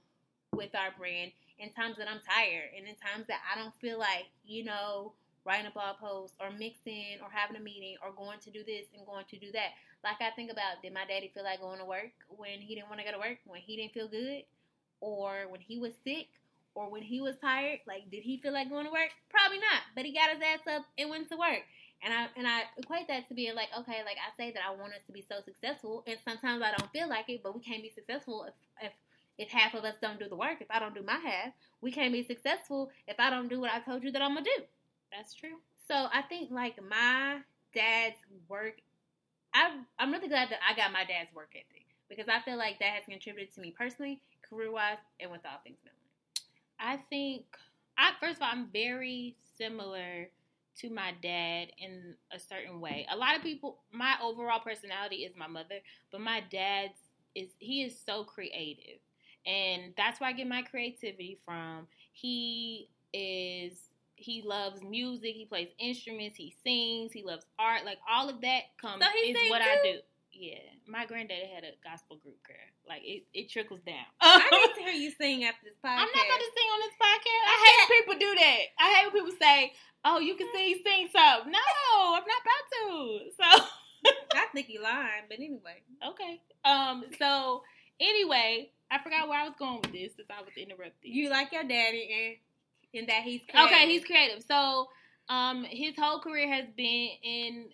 with 0.55 0.75
our 0.75 0.91
brand 0.97 1.33
in 1.59 1.71
times 1.71 1.97
that 1.99 2.09
I'm 2.09 2.21
tired 2.23 2.71
and 2.77 2.87
in 2.87 2.95
times 2.95 3.27
that 3.27 3.41
I 3.53 3.59
don't 3.59 3.75
feel 3.81 3.99
like 3.99 4.27
you 4.45 4.65
know 4.65 5.13
writing 5.45 5.67
a 5.67 5.71
blog 5.71 5.97
post 5.97 6.35
or 6.41 6.51
mixing 6.51 7.19
or 7.23 7.29
having 7.33 7.57
a 7.57 7.61
meeting 7.61 7.97
or 8.05 8.13
going 8.13 8.39
to 8.39 8.51
do 8.51 8.63
this 8.65 8.87
and 8.97 9.07
going 9.07 9.25
to 9.31 9.39
do 9.39 9.51
that. 9.53 9.73
Like 10.05 10.21
I 10.21 10.31
think 10.35 10.51
about 10.51 10.83
did 10.83 10.95
my 10.95 11.05
daddy 11.07 11.31
feel 11.35 11.45
like 11.45 11.61
going 11.61 11.79
to 11.79 11.85
work 11.85 12.13
when 12.29 12.61
he 12.61 12.75
didn't 12.75 12.89
want 12.89 13.01
to 13.01 13.07
go 13.07 13.13
to 13.13 13.19
work, 13.19 13.39
when 13.47 13.61
he 13.61 13.77
didn't 13.77 13.93
feel 13.93 14.09
good, 14.09 14.45
or 15.01 15.47
when 15.49 15.61
he 15.61 15.79
was 15.79 15.93
sick, 16.05 16.29
or 16.75 16.91
when 16.91 17.03
he 17.03 17.21
was 17.21 17.37
tired? 17.41 17.81
Like 17.87 18.11
did 18.11 18.23
he 18.23 18.39
feel 18.39 18.53
like 18.53 18.71
going 18.71 18.87
to 18.87 18.93
work? 18.93 19.11
Probably 19.31 19.59
not. 19.59 19.83
But 19.95 20.05
he 20.05 20.13
got 20.15 20.31
his 20.31 20.41
ass 20.41 20.67
up 20.77 20.87
and 20.97 21.11
went 21.11 21.29
to 21.31 21.37
work. 21.37 21.63
And 22.03 22.15
I 22.15 22.29
and 22.37 22.47
I 22.47 22.63
equate 22.77 23.09
that 23.09 23.29
to 23.29 23.35
being 23.35 23.57
like, 23.57 23.69
okay, 23.77 24.03
like 24.05 24.19
I 24.23 24.31
say 24.37 24.53
that 24.53 24.63
I 24.63 24.71
want 24.71 24.95
us 24.95 25.03
to 25.07 25.13
be 25.13 25.25
so 25.29 25.37
successful 25.45 26.05
and 26.07 26.17
sometimes 26.25 26.63
I 26.63 26.71
don't 26.77 26.93
feel 26.93 27.09
like 27.09 27.29
it, 27.29 27.43
but 27.43 27.55
we 27.55 27.61
can't 27.61 27.83
be 27.83 27.91
successful 27.91 28.47
if 28.47 28.55
if 28.81 28.93
if 29.39 29.49
half 29.51 29.75
of 29.75 29.85
us 29.85 29.95
don't 30.01 30.19
do 30.19 30.29
the 30.29 30.37
work, 30.37 30.61
if 30.61 30.71
I 30.71 30.79
don't 30.81 30.95
do 30.95 31.03
my 31.03 31.17
half, 31.17 31.53
we 31.81 31.93
can't 31.93 32.13
be 32.13 32.25
successful 32.25 32.91
if 33.07 33.19
I 33.19 33.31
don't 33.31 33.49
do 33.49 33.61
what 33.61 33.73
I 33.73 33.81
told 33.81 34.03
you 34.03 34.11
that 34.13 34.23
I'm 34.23 34.35
gonna 34.35 34.45
do. 34.45 34.65
That's 35.13 35.35
true. 35.35 35.59
So 35.87 35.95
I 36.13 36.23
think 36.23 36.51
like 36.51 36.77
my 36.83 37.39
dad's 37.75 38.17
work, 38.49 38.81
I 39.55 39.79
I'm 39.99 40.13
really 40.13 40.29
glad 40.29 40.51
that 40.51 40.61
I 40.69 40.75
got 40.75 40.93
my 40.93 41.05
dad's 41.05 41.35
work 41.35 41.51
ethic 41.55 41.87
because 42.09 42.27
I 42.29 42.41
feel 42.41 42.57
like 42.57 42.79
that 42.79 42.95
has 42.95 43.05
contributed 43.09 43.55
to 43.55 43.61
me 43.61 43.75
personally, 43.77 44.21
career 44.49 44.71
wise, 44.73 44.99
and 45.21 45.31
with 45.31 45.41
all 45.45 45.61
things 45.63 45.79
Melanin. 45.85 46.43
I 46.81 46.97
think 47.11 47.45
I 47.97 48.13
first 48.21 48.37
of 48.37 48.43
all 48.43 48.51
I'm 48.53 48.69
very 48.73 49.37
similar 49.57 50.29
to 50.81 50.91
my 50.91 51.13
dad 51.23 51.69
in 51.79 52.15
a 52.33 52.39
certain 52.39 52.81
way. 52.81 53.07
A 53.11 53.17
lot 53.17 53.37
of 53.37 53.43
people 53.43 53.79
my 53.93 54.15
overall 54.23 54.61
personality 54.61 55.17
is 55.17 55.35
my 55.37 55.47
mother, 55.47 55.81
but 56.11 56.21
my 56.21 56.43
dad's 56.51 56.99
is 57.35 57.49
he 57.59 57.83
is 57.83 57.97
so 58.05 58.25
creative. 58.25 59.01
And 59.47 59.95
that's 59.97 60.21
where 60.21 60.29
I 60.29 60.33
get 60.33 60.47
my 60.47 60.63
creativity 60.63 61.39
from. 61.45 61.87
He 62.13 62.91
is 63.13 63.79
he 64.19 64.43
loves 64.43 64.83
music, 64.83 65.35
he 65.35 65.45
plays 65.45 65.69
instruments, 65.79 66.37
he 66.37 66.55
sings, 66.65 67.13
he 67.13 67.23
loves 67.23 67.45
art, 67.59 67.85
like 67.85 67.99
all 68.11 68.29
of 68.29 68.41
that 68.43 68.63
comes 68.81 69.03
So 69.03 69.09
is 69.25 69.51
what 69.51 69.63
I 69.63 69.77
do. 69.83 69.99
Yeah. 70.33 70.59
My 70.87 71.05
granddaddy 71.05 71.51
had 71.53 71.65
a 71.65 71.73
gospel 71.83 72.17
group 72.17 72.39
girl. 72.47 72.57
Like 72.89 73.03
it, 73.05 73.25
it 73.35 73.51
trickles 73.51 73.81
down. 73.81 74.07
I 74.21 74.39
need 74.51 74.75
to 74.77 74.81
hear 74.91 75.01
you 75.01 75.11
sing 75.11 75.45
after 75.45 75.65
this 75.65 75.75
podcast. 75.85 75.99
I'm 75.99 76.09
not 76.09 76.27
about 76.27 76.41
to 76.41 76.51
sing 76.57 76.69
on 76.73 76.81
this 76.81 76.97
podcast. 76.97 77.45
I 77.45 77.57
hate 77.65 77.79
when 77.79 77.99
people 77.99 78.19
do 78.19 78.35
that. 78.39 78.61
I 78.79 78.93
hate 78.95 79.13
when 79.13 79.23
people 79.23 79.39
say, 79.41 79.73
"Oh, 80.05 80.19
you 80.21 80.37
can 80.37 80.49
sing, 80.55 80.81
sing 80.85 81.09
something." 81.13 81.53
No, 81.53 81.59
I'm 82.15 82.23
not 82.25 82.43
about 82.47 82.65
to. 82.73 83.19
So 83.37 83.65
I 84.37 84.47
think 84.55 84.69
you 84.71 84.81
lying, 84.83 85.27
but 85.29 85.39
anyway. 85.39 85.83
okay. 86.07 86.41
Um. 86.65 87.05
So 87.19 87.63
anyway, 88.01 88.71
I 88.91 88.99
forgot 88.99 89.29
where 89.29 89.41
I 89.41 89.45
was 89.45 89.55
going 89.59 89.81
with 89.83 89.93
this 89.93 90.17
since 90.17 90.29
I 90.31 90.41
was 90.41 90.57
interrupted. 90.57 90.95
You 91.03 91.29
like 91.31 91.53
your 91.53 91.65
daddy 91.65 92.09
and 92.09 92.37
and 92.95 93.09
that 93.09 93.23
he's 93.23 93.43
creative. 93.49 93.73
okay? 93.73 93.87
He's 93.87 94.05
creative. 94.05 94.43
So 94.47 94.89
um, 95.29 95.65
his 95.65 95.95
whole 95.99 96.21
career 96.21 96.53
has 96.53 96.67
been 96.77 97.11
in 97.23 97.67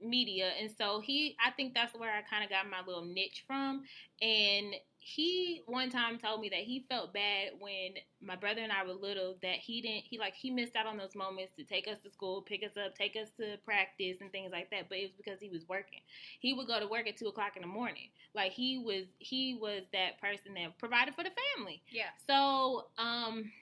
media, 0.00 0.50
and 0.60 0.70
so 0.78 1.00
he, 1.00 1.36
I 1.44 1.50
think 1.50 1.74
that's 1.74 1.96
where 1.96 2.10
I 2.10 2.22
kind 2.22 2.44
of 2.44 2.50
got 2.50 2.68
my 2.68 2.80
little 2.86 3.04
niche 3.04 3.44
from. 3.46 3.82
And 4.20 4.74
he 5.06 5.62
one 5.66 5.88
time 5.88 6.18
told 6.18 6.40
me 6.40 6.48
that 6.48 6.58
he 6.58 6.84
felt 6.88 7.14
bad 7.14 7.50
when 7.60 7.94
my 8.20 8.34
brother 8.34 8.60
and 8.60 8.72
I 8.72 8.84
were 8.84 8.92
little 8.92 9.36
that 9.40 9.54
he 9.54 9.80
didn't, 9.80 10.02
he 10.02 10.18
like 10.18 10.34
he 10.34 10.50
missed 10.50 10.74
out 10.74 10.86
on 10.86 10.96
those 10.96 11.14
moments 11.14 11.52
to 11.58 11.64
take 11.64 11.86
us 11.86 11.98
to 12.02 12.10
school, 12.10 12.42
pick 12.42 12.64
us 12.64 12.72
up, 12.76 12.96
take 12.96 13.14
us 13.14 13.28
to 13.36 13.56
practice 13.64 14.16
and 14.20 14.32
things 14.32 14.50
like 14.50 14.68
that. 14.70 14.88
But 14.88 14.98
it 14.98 15.02
was 15.02 15.12
because 15.16 15.38
he 15.38 15.48
was 15.48 15.62
working. 15.68 16.00
He 16.40 16.54
would 16.54 16.66
go 16.66 16.80
to 16.80 16.88
work 16.88 17.06
at 17.06 17.16
two 17.16 17.28
o'clock 17.28 17.52
in 17.54 17.62
the 17.62 17.68
morning. 17.68 18.08
Like 18.34 18.50
he 18.50 18.78
was, 18.78 19.04
he 19.18 19.56
was 19.60 19.82
that 19.92 20.20
person 20.20 20.54
that 20.54 20.76
provided 20.78 21.14
for 21.14 21.22
the 21.22 21.30
family. 21.54 21.82
Yeah. 21.88 22.10
So, 22.26 22.86
um, 22.98 23.52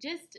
just 0.00 0.38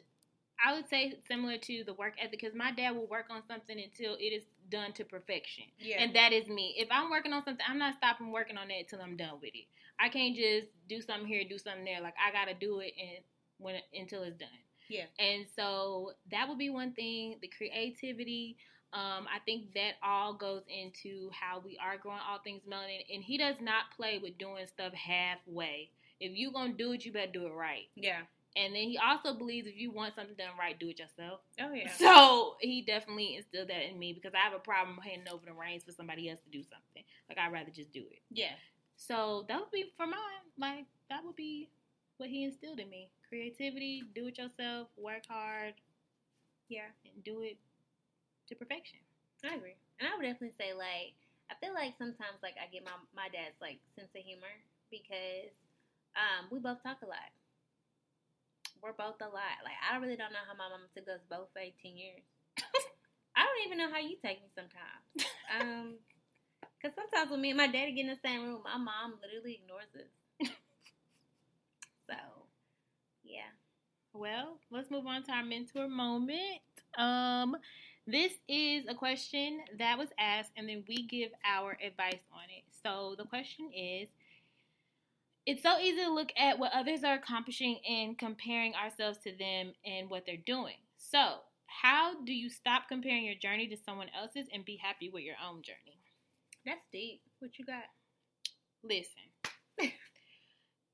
I 0.63 0.73
would 0.73 0.89
say 0.89 1.13
similar 1.27 1.57
to 1.57 1.83
the 1.85 1.93
work 1.93 2.15
ethic 2.19 2.31
because 2.41 2.53
my 2.53 2.71
dad 2.71 2.91
will 2.91 3.07
work 3.07 3.27
on 3.29 3.41
something 3.47 3.79
until 3.79 4.15
it 4.15 4.33
is 4.33 4.43
done 4.69 4.91
to 4.93 5.05
perfection, 5.05 5.63
Yeah. 5.79 6.01
and 6.01 6.13
that 6.15 6.33
is 6.33 6.47
me. 6.47 6.75
If 6.77 6.89
I'm 6.91 7.09
working 7.09 7.31
on 7.31 7.43
something, 7.45 7.65
I'm 7.67 7.79
not 7.79 7.95
stopping 7.95 8.31
working 8.31 8.57
on 8.57 8.69
it 8.69 8.79
until 8.81 9.01
I'm 9.01 9.15
done 9.15 9.35
with 9.41 9.51
it. 9.55 9.65
I 9.99 10.09
can't 10.09 10.35
just 10.35 10.67
do 10.89 10.99
something 11.01 11.27
here, 11.27 11.43
do 11.47 11.57
something 11.57 11.85
there. 11.85 12.01
Like 12.01 12.15
I 12.19 12.31
gotta 12.31 12.53
do 12.53 12.79
it 12.79 12.93
and 12.99 13.23
when 13.57 13.75
until 13.93 14.23
it's 14.23 14.35
done. 14.37 14.49
Yeah. 14.89 15.05
And 15.19 15.45
so 15.55 16.11
that 16.31 16.49
would 16.49 16.57
be 16.57 16.69
one 16.69 16.93
thing. 16.93 17.37
The 17.41 17.47
creativity. 17.47 18.57
Um, 18.91 19.27
I 19.33 19.37
think 19.45 19.73
that 19.75 19.93
all 20.03 20.33
goes 20.33 20.63
into 20.67 21.29
how 21.31 21.61
we 21.63 21.77
are 21.77 21.97
growing 21.97 22.19
all 22.27 22.39
things 22.39 22.63
melanin. 22.67 23.05
And 23.13 23.23
he 23.23 23.37
does 23.37 23.57
not 23.61 23.91
play 23.95 24.17
with 24.21 24.37
doing 24.39 24.65
stuff 24.65 24.93
halfway. 24.93 25.91
If 26.19 26.35
you 26.35 26.51
gonna 26.51 26.73
do 26.73 26.91
it, 26.93 27.05
you 27.05 27.11
better 27.13 27.31
do 27.31 27.45
it 27.45 27.51
right. 27.53 27.87
yeah. 27.95 28.21
And 28.55 28.73
then 28.75 28.83
he 28.83 28.97
also 28.97 29.33
believes 29.33 29.67
if 29.67 29.77
you 29.77 29.91
want 29.91 30.15
something 30.15 30.35
done 30.35 30.57
right, 30.59 30.77
do 30.79 30.89
it 30.89 30.99
yourself. 30.99 31.41
Oh 31.61 31.71
yeah. 31.73 31.91
So 31.97 32.55
he 32.59 32.81
definitely 32.81 33.35
instilled 33.37 33.69
that 33.69 33.89
in 33.89 33.97
me 33.99 34.11
because 34.13 34.33
I 34.33 34.39
have 34.39 34.53
a 34.53 34.59
problem 34.59 34.97
handing 34.97 35.31
over 35.31 35.45
the 35.45 35.53
reins 35.53 35.83
for 35.85 35.91
somebody 35.91 36.29
else 36.29 36.39
to 36.41 36.49
do 36.49 36.63
something. 36.63 37.03
Like 37.29 37.37
I'd 37.37 37.51
rather 37.53 37.71
just 37.71 37.93
do 37.93 38.01
it. 38.09 38.19
yeah. 38.31 38.55
So 38.97 39.45
that 39.47 39.59
would 39.59 39.71
be 39.71 39.85
for 39.95 40.05
mine. 40.07 40.43
Like 40.57 40.85
that 41.09 41.23
would 41.23 41.35
be 41.35 41.69
what 42.17 42.27
he 42.29 42.43
instilled 42.43 42.79
in 42.79 42.89
me: 42.89 43.09
creativity, 43.29 44.03
do 44.13 44.27
it 44.27 44.37
yourself, 44.37 44.89
work 44.97 45.23
hard, 45.29 45.75
Yeah. 46.67 46.89
and 47.05 47.23
do 47.23 47.41
it 47.41 47.57
to 48.47 48.55
perfection. 48.55 48.99
I 49.45 49.55
agree. 49.55 49.75
And 49.99 50.09
I 50.09 50.17
would 50.17 50.23
definitely 50.23 50.55
say 50.57 50.73
like 50.73 51.13
I 51.49 51.55
feel 51.63 51.73
like 51.73 51.93
sometimes 51.97 52.43
like 52.43 52.55
I 52.61 52.67
get 52.71 52.83
my 52.83 52.97
my 53.15 53.29
dad's 53.29 53.61
like 53.61 53.79
sense 53.95 54.11
of 54.15 54.21
humor 54.21 54.51
because 54.91 55.53
Um, 56.17 56.49
we 56.51 56.59
both 56.59 56.81
talk 56.83 56.97
a 57.03 57.07
lot. 57.07 57.29
We're 58.81 58.93
both 58.93 59.19
a 59.21 59.25
lot. 59.25 59.63
Like 59.63 59.77
I 59.79 59.97
really 59.97 60.15
don't 60.15 60.31
know 60.31 60.45
how 60.47 60.55
my 60.55 60.69
mama 60.69 60.87
took 60.95 61.07
us 61.07 61.21
both 61.29 61.51
for 61.53 61.59
eighteen 61.59 61.97
years. 61.97 62.23
I 63.35 63.43
don't 63.45 63.65
even 63.65 63.77
know 63.77 63.91
how 63.91 63.99
you 63.99 64.15
take 64.21 64.41
me 64.41 64.49
sometimes. 64.53 65.05
Um, 65.49 65.95
cause 66.79 66.91
sometimes 66.93 67.31
when 67.31 67.41
me 67.41 67.49
and 67.49 67.57
my 67.57 67.65
daddy 67.65 67.91
get 67.91 68.01
in 68.01 68.07
the 68.09 68.19
same 68.23 68.43
room, 68.43 68.61
my 68.63 68.77
mom 68.77 69.15
literally 69.19 69.59
ignores 69.63 69.89
us. 69.95 70.47
so, 72.07 72.13
yeah. 73.23 73.49
Well, 74.13 74.59
let's 74.69 74.91
move 74.91 75.07
on 75.07 75.23
to 75.23 75.31
our 75.31 75.43
mentor 75.43 75.87
moment. 75.87 76.61
Um, 76.99 77.57
this 78.05 78.33
is 78.47 78.85
a 78.87 78.93
question 78.93 79.61
that 79.79 79.97
was 79.97 80.09
asked, 80.19 80.51
and 80.55 80.69
then 80.69 80.83
we 80.87 81.07
give 81.07 81.31
our 81.43 81.77
advice 81.85 82.21
on 82.31 82.43
it. 82.55 82.63
So 82.83 83.15
the 83.17 83.25
question 83.25 83.71
is 83.75 84.07
It's 85.49 85.63
so 85.63 85.79
easy 85.79 86.03
to 86.03 86.13
look 86.13 86.29
at 86.37 86.59
what 86.59 86.73
others 86.75 87.03
are 87.03 87.15
accomplishing 87.15 87.79
and 87.89 88.15
comparing 88.15 88.75
ourselves 88.75 89.17
to 89.23 89.31
them 89.31 89.73
and 89.83 90.07
what 90.07 90.23
they're 90.27 90.37
doing. 90.45 90.75
So, 90.95 91.37
how 91.65 92.21
do 92.23 92.33
you 92.33 92.51
stop 92.51 92.83
comparing 92.87 93.25
your 93.25 93.33
journey 93.33 93.67
to 93.69 93.77
someone 93.83 94.09
else's 94.15 94.45
and 94.53 94.63
be 94.63 94.75
happy 94.77 95.09
with 95.09 95.23
your 95.23 95.37
own 95.43 95.63
journey? 95.63 95.97
That's 96.67 96.83
deep. 96.93 97.21
What 97.39 97.57
you 97.57 97.65
got? 97.65 97.81
Listen. 98.83 99.25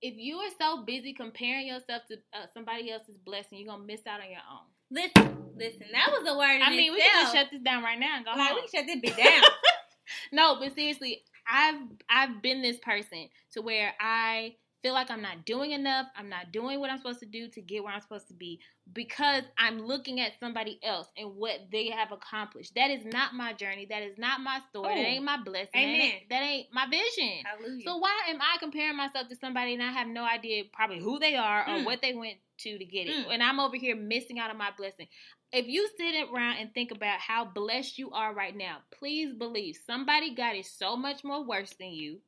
if 0.02 0.16
you 0.16 0.38
are 0.38 0.52
so 0.58 0.86
busy 0.86 1.12
comparing 1.12 1.68
yourself 1.68 2.04
to 2.10 2.16
uh, 2.34 2.46
somebody 2.54 2.90
else's 2.90 3.18
blessing, 3.18 3.58
you're 3.58 3.68
gonna 3.68 3.84
miss 3.84 4.08
out 4.08 4.22
on 4.22 4.30
your 4.30 4.40
own. 4.50 4.68
Listen, 4.90 5.36
listen. 5.58 5.88
That 5.92 6.12
was 6.12 6.32
a 6.34 6.38
word. 6.38 6.62
I 6.64 6.70
mean, 6.70 6.94
we 6.94 7.02
can 7.02 7.24
just 7.24 7.36
shut 7.36 7.48
this 7.52 7.62
down 7.62 7.84
right 7.84 8.00
now 8.00 8.16
and 8.16 8.24
go 8.24 8.32
Like, 8.32 8.52
home. 8.52 8.60
we 8.64 8.70
can 8.70 8.88
shut 8.88 9.02
this 9.04 9.12
bitch 9.12 9.22
down. 9.22 9.44
no, 10.32 10.58
but 10.62 10.74
seriously, 10.76 11.24
I've 11.48 11.82
I've 12.10 12.42
been 12.42 12.62
this 12.62 12.80
person 12.80 13.30
to 13.54 13.62
where 13.62 13.94
I 14.00 14.56
feel 14.86 14.94
like 14.94 15.10
I'm 15.10 15.22
not 15.24 15.46
doing 15.46 15.72
enough. 15.72 16.06
I'm 16.16 16.30
not 16.30 16.52
doing 16.52 16.80
what 16.80 16.92
I'm 16.92 17.00
supposed 17.00 17.20
to 17.22 17.26
do 17.26 17.48
to 17.48 17.60
get 17.62 17.84
where 17.84 17.92
I'm 17.92 18.02
supposed 18.02 18.28
to 18.28 18.36
be 18.36 18.60
because 18.94 19.42
I'm 19.58 19.80
looking 19.82 20.20
at 20.20 20.34
somebody 20.40 20.80
else 20.84 21.08
and 21.18 21.36
what 21.38 21.56
they 21.72 21.90
have 21.90 22.12
accomplished. 22.12 22.76
That 22.76 22.92
is 22.92 23.04
not 23.04 23.34
my 23.34 23.54
journey. 23.54 23.88
That 23.90 24.04
is 24.04 24.16
not 24.20 24.42
my 24.42 24.60
story. 24.70 24.94
That 24.94 25.02
Oh. 25.02 25.08
ain't 25.08 25.24
my 25.24 25.38
blessing. 25.38 25.72
That 25.74 25.80
Amen. 25.80 26.02
ain't, 26.02 26.30
that 26.30 26.44
ain't 26.44 26.68
my 26.72 26.86
vision. 26.86 27.32
Hallelujah. 27.44 27.82
So 27.84 27.98
why 27.98 28.16
am 28.30 28.40
I 28.40 28.58
comparing 28.60 28.96
myself 28.96 29.28
to 29.30 29.36
somebody 29.36 29.74
and 29.74 29.82
I 29.82 29.90
have 29.92 30.08
no 30.08 30.24
idea 30.24 30.66
probably 30.72 31.00
who 31.00 31.18
they 31.18 31.34
are 31.36 31.62
or 31.64 31.80
Mm. 31.80 31.86
what 31.86 32.04
they 32.04 32.14
went 32.14 32.38
to 32.60 32.78
to 32.78 32.86
get 32.86 33.08
it? 33.08 33.26
Mm. 33.26 33.34
And 33.34 33.42
I'm 33.42 33.60
over 33.60 33.78
here 33.78 33.96
missing 33.96 34.38
out 34.38 34.52
on 34.52 34.58
my 34.58 34.70
blessing. 34.78 35.08
If 35.52 35.66
you 35.68 35.90
sit 35.98 36.30
around 36.32 36.58
and 36.58 36.72
think 36.76 36.92
about 36.92 37.20
how 37.20 37.44
blessed 37.46 37.98
you 37.98 38.12
are 38.12 38.36
right 38.36 38.56
now, 38.56 38.84
please 38.92 39.34
believe 39.34 39.80
somebody 39.88 40.36
got 40.36 40.56
it 40.56 40.68
so 40.68 40.96
much 40.96 41.24
more 41.24 41.44
worse 41.44 41.74
than 41.80 41.90
you. 41.90 42.20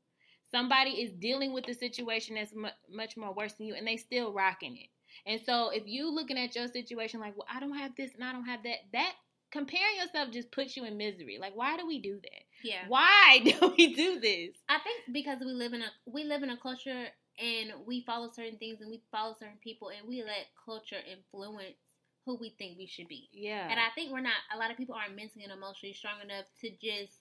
Somebody 0.52 0.92
is 0.92 1.12
dealing 1.14 1.54
with 1.54 1.66
the 1.66 1.74
situation 1.74 2.36
that's 2.36 2.54
mu- 2.56 2.70
much 2.90 3.18
more 3.18 3.34
worse 3.34 3.54
than 3.54 3.68
you, 3.68 3.76
and 3.76 3.88
they 3.88 3.98
still 3.98 4.34
rocking 4.34 4.78
it. 4.78 4.90
And 5.26 5.42
so, 5.46 5.70
if 5.70 5.84
you 5.86 6.14
looking 6.14 6.38
at 6.38 6.56
your 6.56 6.68
situation 6.68 7.20
like, 7.20 7.36
well, 7.36 7.48
I 7.54 7.60
don't 7.60 7.78
have 7.78 7.96
this 7.96 8.14
and 8.14 8.24
I 8.24 8.32
don't 8.32 8.46
have 8.46 8.64
that, 8.64 8.78
that 8.94 9.14
comparing 9.52 9.98
yourself 9.98 10.32
just 10.32 10.52
puts 10.52 10.76
you 10.76 10.86
in 10.86 10.98
misery. 10.98 11.38
Like, 11.40 11.56
why 11.56 11.78
do 11.78 11.88
we 11.88 12.00
do 12.00 12.16
that? 12.16 12.44
yeah. 12.64 12.84
Why 12.88 13.40
do 13.44 13.74
we 13.78 13.96
do 13.96 14.20
this? 14.20 14.56
I 14.70 14.80
think 14.80 15.14
because 15.14 15.40
we 15.40 15.52
live 15.52 15.74
in 15.74 15.82
a 15.82 15.92
we 16.06 16.24
live 16.24 16.44
in 16.44 16.50
a 16.50 16.58
culture 16.58 17.06
and 17.40 17.72
we 17.86 18.04
follow 18.06 18.30
certain 18.36 18.58
things 18.58 18.82
and 18.82 18.90
we 18.90 19.02
follow 19.12 19.36
certain 19.40 19.60
people 19.64 19.90
and 19.90 20.08
we 20.08 20.24
let 20.24 20.48
culture 20.66 20.98
influence 21.10 21.78
who 22.26 22.38
we 22.38 22.56
think 22.58 22.78
we 22.78 22.88
should 22.88 23.08
be. 23.08 23.30
Yeah. 23.32 23.68
And 23.70 23.80
I 23.80 23.90
think 23.96 24.12
we're 24.12 24.22
not 24.22 24.34
a 24.54 24.58
lot 24.58 24.72
of 24.72 24.78
people 24.78 24.96
aren't 24.96 25.16
mentally 25.16 25.44
and 25.44 25.54
emotionally 25.54 25.94
strong 25.94 26.20
enough 26.24 26.46
to 26.62 26.70
just 26.72 27.14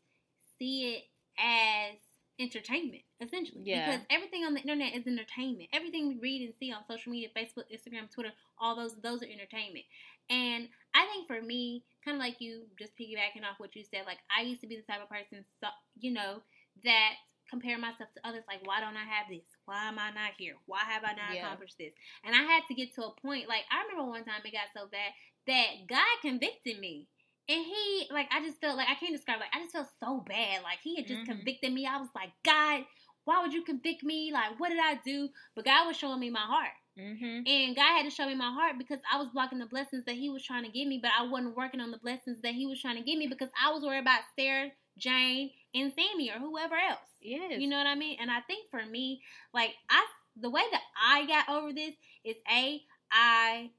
see 0.58 0.94
it 0.94 1.04
as 1.38 1.98
entertainment, 2.38 3.03
essentially. 3.20 3.62
Yeah. 3.64 3.87
Because 3.87 4.07
everything 4.11 4.44
on 4.44 4.55
the 4.55 4.61
internet 4.61 4.94
is 4.94 5.07
entertainment. 5.07 5.70
Everything 5.72 6.09
we 6.09 6.18
read 6.20 6.44
and 6.44 6.55
see 6.59 6.72
on 6.72 6.85
social 6.87 7.12
media, 7.12 7.29
Facebook, 7.37 7.64
Instagram, 7.72 8.11
Twitter, 8.11 8.33
all 8.59 8.77
those 8.77 8.94
those 9.03 9.22
are 9.22 9.27
entertainment. 9.27 9.85
And 10.29 10.68
I 10.94 11.07
think 11.07 11.27
for 11.27 11.40
me, 11.40 11.85
kind 12.05 12.16
of 12.16 12.20
like 12.20 12.37
you, 12.40 12.64
just 12.79 12.92
piggybacking 12.99 13.44
off 13.49 13.59
what 13.59 13.75
you 13.77 13.85
said, 13.85 14.03
like 14.07 14.18
I 14.37 14.42
used 14.42 14.61
to 14.62 14.66
be 14.66 14.77
the 14.77 14.83
type 14.83 15.03
of 15.03 15.09
person, 15.09 15.44
so 15.61 15.68
you 15.99 16.12
know, 16.12 16.42
that 16.85 17.14
compare 17.49 17.79
myself 17.79 18.11
to 18.12 18.27
others. 18.27 18.42
Like, 18.49 18.66
why 18.66 18.81
don't 18.81 18.96
I 18.96 19.07
have 19.07 19.31
this? 19.31 19.46
Why 19.66 19.87
am 19.88 19.99
I 19.99 20.11
not 20.11 20.33
here? 20.37 20.57
Why 20.66 20.81
have 20.81 21.05
I 21.05 21.14
not 21.14 21.35
Yeah. 21.35 21.46
accomplished 21.46 21.79
this? 21.79 21.94
And 22.25 22.35
I 22.35 22.42
had 22.42 22.64
to 22.68 22.75
get 22.75 22.94
to 22.96 23.05
a 23.05 23.14
point. 23.22 23.49
Like 23.49 23.64
I 23.70 23.83
remember 23.83 24.11
one 24.11 24.25
time 24.25 24.42
it 24.44 24.53
got 24.53 24.75
so 24.75 24.88
bad 24.90 25.12
that 25.46 25.87
God 25.88 26.20
convicted 26.22 26.81
me. 26.81 27.07
And 27.48 27.64
he, 27.64 28.09
like, 28.11 28.28
I 28.32 28.40
just 28.44 28.61
felt 28.61 28.76
like, 28.76 28.88
I 28.88 28.94
can't 28.94 29.12
describe, 29.14 29.38
like, 29.40 29.54
I 29.54 29.61
just 29.61 29.72
felt 29.72 29.88
so 30.00 30.24
bad. 30.26 30.62
Like, 30.62 30.78
he 30.82 30.96
had 30.96 31.06
just 31.06 31.20
Mhm. 31.22 31.26
convicted 31.26 31.72
me. 31.72 31.87
I 31.87 31.98
was 31.98 32.09
like, 32.14 32.30
God, 32.44 32.85
why 33.24 33.40
would 33.42 33.52
you 33.52 33.62
convict 33.62 34.02
me? 34.02 34.32
Like, 34.32 34.59
what 34.59 34.70
did 34.70 34.78
I 34.80 34.96
do? 35.04 35.28
But 35.54 35.64
God 35.64 35.87
was 35.87 35.96
showing 35.96 36.20
me 36.20 36.30
my 36.30 36.40
heart. 36.40 36.72
mm-hmm. 36.98 37.46
And 37.46 37.76
God 37.76 37.82
had 37.96 38.04
to 38.04 38.11
show 38.11 38.26
me 38.26 38.35
my 38.35 38.50
heart 38.50 38.78
because 38.78 39.00
I 39.12 39.18
was 39.18 39.28
blocking 39.28 39.59
the 39.59 39.66
blessings 39.66 40.04
that 40.06 40.14
He 40.14 40.30
was 40.30 40.42
trying 40.42 40.64
to 40.64 40.70
give 40.70 40.88
me, 40.88 40.98
but 40.98 41.11
I 41.18 41.24
wasn't 41.26 41.54
working 41.54 41.78
on 41.80 41.90
the 41.90 41.98
blessings 41.98 42.40
that 42.40 42.54
He 42.54 42.64
was 42.66 42.80
trying 42.80 42.96
to 42.96 43.02
give 43.02 43.18
me 43.18 43.26
because 43.26 43.50
I 43.62 43.70
was 43.70 43.82
worried 43.82 43.98
about 44.00 44.22
Sarah, 44.35 44.70
Jane, 44.96 45.50
and 45.74 45.92
Sammy 45.92 46.30
or 46.30 46.38
whoever 46.38 46.74
else. 46.74 47.00
Yes. 47.20 47.61
You 47.61 47.68
know 47.68 47.76
what 47.76 47.87
I 47.87 47.96
mean? 47.96 48.16
And 48.18 48.30
I 48.30 48.40
think 48.40 48.70
for 48.70 48.85
me, 48.87 49.20
like 49.52 49.74
I, 49.90 50.06
the 50.40 50.48
way 50.48 50.62
that 50.72 50.80
I 50.98 51.26
got 51.26 51.48
over 51.50 51.70
this 51.72 51.94
is 52.24 52.37
a, 52.50 52.82
I, 53.12 53.70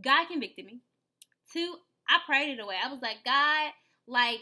God 0.00 0.26
convicted 0.28 0.64
me. 0.66 0.78
Two, 1.52 1.74
I 2.08 2.18
prayed 2.26 2.50
it 2.50 2.62
away. 2.62 2.76
I 2.82 2.90
was 2.92 3.02
like, 3.02 3.18
God, 3.24 3.72
like 4.06 4.40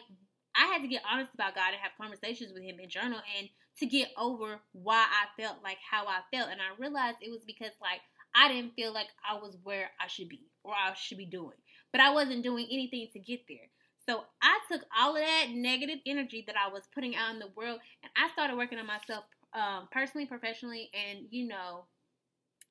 I 0.55 0.67
had 0.67 0.83
to 0.83 0.89
get 0.89 1.03
honest 1.11 1.35
about 1.35 1.55
God 1.55 1.73
and 1.73 1.81
have 1.81 1.93
conversations 2.01 2.53
with 2.53 2.63
Him 2.63 2.79
and 2.81 2.91
journal 2.91 3.21
and 3.39 3.49
to 3.79 3.87
get 3.87 4.09
over 4.19 4.61
why 4.73 5.07
I 5.07 5.41
felt 5.41 5.63
like 5.63 5.79
how 5.91 6.07
I 6.07 6.21
felt. 6.33 6.51
And 6.51 6.61
I 6.61 6.79
realized 6.79 7.19
it 7.21 7.31
was 7.31 7.45
because 7.47 7.73
like 7.81 8.01
I 8.35 8.49
didn't 8.49 8.75
feel 8.75 8.93
like 8.93 9.09
I 9.29 9.35
was 9.35 9.57
where 9.63 9.91
I 10.01 10.07
should 10.07 10.29
be 10.29 10.47
or 10.65 10.73
I 10.73 10.95
should 10.95 11.19
be 11.19 11.27
doing, 11.27 11.57
but 11.93 12.01
I 12.01 12.13
wasn't 12.13 12.45
doing 12.45 12.67
anything 12.71 13.09
to 13.13 13.19
get 13.19 13.41
there. 13.49 13.69
So 14.07 14.25
I 14.43 14.59
took 14.71 14.83
all 14.99 15.17
of 15.17 15.23
that 15.23 15.47
negative 15.53 16.01
energy 16.07 16.43
that 16.47 16.57
I 16.57 16.73
was 16.73 16.83
putting 16.93 17.15
out 17.15 17.33
in 17.33 17.39
the 17.39 17.53
world 17.57 17.81
and 18.03 18.11
I 18.17 18.33
started 18.33 18.57
working 18.57 18.79
on 18.79 18.87
myself 18.87 19.25
um, 19.55 19.89
personally, 19.93 20.27
professionally, 20.27 20.91
and 20.93 21.27
you 21.31 21.47
know, 21.47 21.85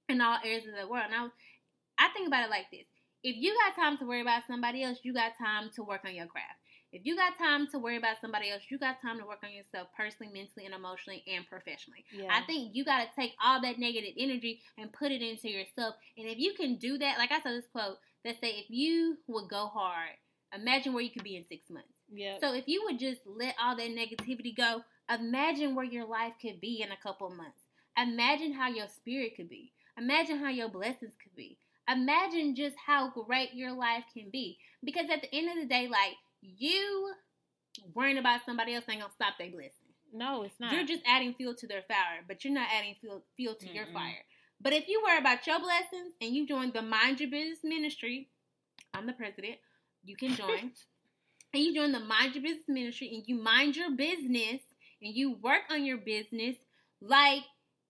in 0.09 0.21
all 0.21 0.37
areas 0.43 0.65
of 0.65 0.73
the 0.79 0.87
world. 0.87 1.05
And 1.05 1.13
Now, 1.13 1.31
I 1.97 2.09
think 2.09 2.27
about 2.27 2.43
it 2.43 2.49
like 2.49 2.69
this: 2.71 2.85
if 3.23 3.35
you 3.37 3.55
got 3.65 3.75
time 3.81 3.97
to 3.99 4.05
worry 4.05 4.21
about 4.21 4.43
somebody 4.47 4.83
else, 4.83 4.99
you 5.03 5.13
got 5.13 5.37
time 5.37 5.69
to 5.75 5.83
work 5.83 6.01
on 6.05 6.15
your 6.15 6.25
craft. 6.27 6.57
If 6.91 7.05
you 7.05 7.15
got 7.15 7.37
time 7.37 7.67
to 7.71 7.79
worry 7.79 7.95
about 7.95 8.17
somebody 8.19 8.49
else, 8.49 8.63
you 8.69 8.77
got 8.77 9.01
time 9.01 9.17
to 9.19 9.25
work 9.25 9.39
on 9.43 9.53
yourself 9.53 9.87
personally, 9.95 10.33
mentally, 10.33 10.65
and 10.65 10.75
emotionally, 10.75 11.23
and 11.25 11.47
professionally. 11.47 12.03
Yeah. 12.11 12.27
I 12.29 12.41
think 12.45 12.75
you 12.75 12.83
got 12.83 12.99
to 13.03 13.15
take 13.15 13.31
all 13.41 13.61
that 13.61 13.79
negative 13.79 14.13
energy 14.17 14.61
and 14.77 14.91
put 14.91 15.11
it 15.11 15.21
into 15.21 15.49
yourself. 15.49 15.95
And 16.17 16.27
if 16.27 16.37
you 16.37 16.53
can 16.53 16.75
do 16.75 16.97
that, 16.97 17.17
like 17.17 17.31
I 17.31 17.41
saw 17.41 17.49
this 17.49 17.65
quote 17.71 17.97
that 18.25 18.41
say, 18.41 18.49
if 18.49 18.65
you 18.69 19.17
would 19.27 19.47
go 19.49 19.67
hard, 19.67 20.09
imagine 20.53 20.93
where 20.93 21.03
you 21.03 21.11
could 21.11 21.23
be 21.23 21.37
in 21.37 21.45
six 21.47 21.69
months. 21.69 21.93
yeah. 22.13 22.35
So 22.41 22.53
if 22.53 22.65
you 22.67 22.83
would 22.85 22.99
just 22.99 23.21
let 23.25 23.55
all 23.63 23.77
that 23.77 23.89
negativity 23.89 24.55
go, 24.55 24.81
imagine 25.09 25.75
where 25.75 25.85
your 25.85 26.05
life 26.05 26.33
could 26.41 26.59
be 26.59 26.81
in 26.81 26.91
a 26.91 26.97
couple 27.01 27.27
of 27.27 27.37
months. 27.37 27.61
Imagine 27.97 28.51
how 28.51 28.67
your 28.69 28.87
spirit 28.89 29.35
could 29.37 29.49
be. 29.49 29.71
Imagine 29.97 30.39
how 30.39 30.49
your 30.49 30.67
blessings 30.69 31.13
could 31.23 31.35
be. 31.37 31.57
Imagine 31.91 32.55
just 32.55 32.75
how 32.85 33.09
great 33.09 33.53
your 33.53 33.71
life 33.73 34.03
can 34.13 34.29
be. 34.31 34.57
Because 34.83 35.05
at 35.11 35.21
the 35.21 35.33
end 35.35 35.49
of 35.49 35.55
the 35.55 35.67
day, 35.67 35.87
like 35.87 36.15
you 36.41 37.13
worrying 37.93 38.17
about 38.17 38.41
somebody 38.45 38.73
else 38.73 38.85
ain't 38.89 39.01
gonna 39.01 39.13
stop 39.13 39.33
their 39.37 39.49
blessing. 39.49 39.71
no, 40.13 40.43
it's 40.43 40.59
not. 40.59 40.73
You're 40.73 40.85
just 40.85 41.03
adding 41.05 41.33
fuel 41.33 41.55
to 41.55 41.67
their 41.67 41.83
fire, 41.87 42.21
but 42.27 42.43
you're 42.43 42.53
not 42.53 42.67
adding 42.73 42.95
fuel 42.99 43.23
fuel 43.37 43.55
to 43.55 43.73
your 43.73 43.85
Mm-mm. 43.85 43.93
fire. 43.93 44.25
But 44.59 44.73
if 44.73 44.87
you 44.87 45.01
worry 45.05 45.17
about 45.17 45.47
your 45.47 45.59
blessings 45.59 46.13
and 46.21 46.35
you 46.35 46.47
join 46.47 46.71
the 46.71 46.81
Mind 46.81 47.19
Your 47.19 47.29
Business 47.29 47.59
Ministry, 47.63 48.29
I'm 48.93 49.07
the 49.07 49.13
president. 49.13 49.55
You 50.03 50.15
can 50.15 50.35
join. 50.35 50.71
and 51.53 51.63
you 51.63 51.73
join 51.73 51.91
the 51.91 51.99
Mind 51.99 52.35
Your 52.35 52.43
Business 52.43 52.67
Ministry 52.67 53.11
and 53.13 53.23
you 53.25 53.41
mind 53.41 53.75
your 53.75 53.91
business 53.91 54.61
and 55.01 55.15
you 55.15 55.35
work 55.41 55.63
on 55.71 55.83
your 55.83 55.97
business, 55.97 56.57
like 57.01 57.41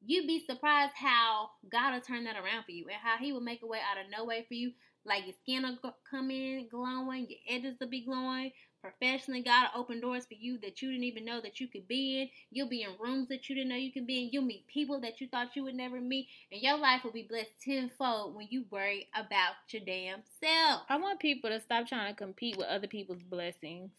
you'd 0.06 0.28
be 0.28 0.44
surprised 0.46 0.94
how 0.96 1.52
God 1.72 1.94
will 1.94 2.02
turn 2.02 2.24
that 2.26 2.36
around 2.36 2.64
for 2.66 2.72
you 2.72 2.86
and 2.86 2.98
how 3.02 3.18
He 3.18 3.32
will 3.32 3.42
make 3.42 3.62
a 3.64 3.68
way 3.68 3.80
out 3.80 4.04
of 4.04 4.12
no 4.12 4.26
way 4.26 4.46
for 4.48 4.54
you. 4.54 4.72
Like 5.06 5.26
your 5.26 5.36
skin 5.42 5.64
will 5.64 5.96
come 6.10 6.30
in 6.30 6.68
glowing, 6.70 7.28
your 7.30 7.40
edges 7.50 7.78
will 7.80 7.90
be 7.90 8.06
glowing. 8.06 8.52
Professionally, 8.82 9.44
God 9.44 9.68
will 9.74 9.82
open 9.82 10.02
doors 10.02 10.26
for 10.26 10.34
you 10.34 10.58
that 10.60 10.82
you 10.82 10.90
didn't 10.90 11.04
even 11.04 11.24
know 11.24 11.40
that 11.42 11.60
you 11.60 11.68
could 11.68 11.88
be 11.88 12.22
in. 12.22 12.30
You'll 12.50 12.68
be 12.68 12.82
in 12.82 12.90
rooms 13.00 13.28
that 13.30 13.48
you 13.48 13.56
didn't 13.56 13.70
know 13.70 13.76
you 13.76 13.92
could 13.92 14.08
be 14.08 14.24
in. 14.24 14.30
You'll 14.32 14.44
meet 14.44 14.66
people 14.66 15.00
that 15.02 15.22
you 15.22 15.28
thought 15.28 15.56
you 15.56 15.64
would 15.64 15.76
never 15.76 16.02
meet. 16.02 16.28
And 16.52 16.62
your 16.62 16.78
life 16.78 17.04
will 17.04 17.12
be 17.12 17.28
blessed 17.30 17.62
tenfold 17.64 18.36
when 18.36 18.48
you 18.50 18.66
worry 18.72 19.08
about 19.14 19.54
your 19.70 19.84
damn 19.86 20.24
self. 20.44 20.82
I 20.90 20.98
want 20.98 21.20
people 21.20 21.52
to 21.52 21.62
stop 21.62 21.88
trying 21.88 22.12
to 22.12 22.18
compete 22.18 22.58
with 22.58 22.66
other 22.68 22.88
people's 22.88 23.22
blessings. 23.22 23.92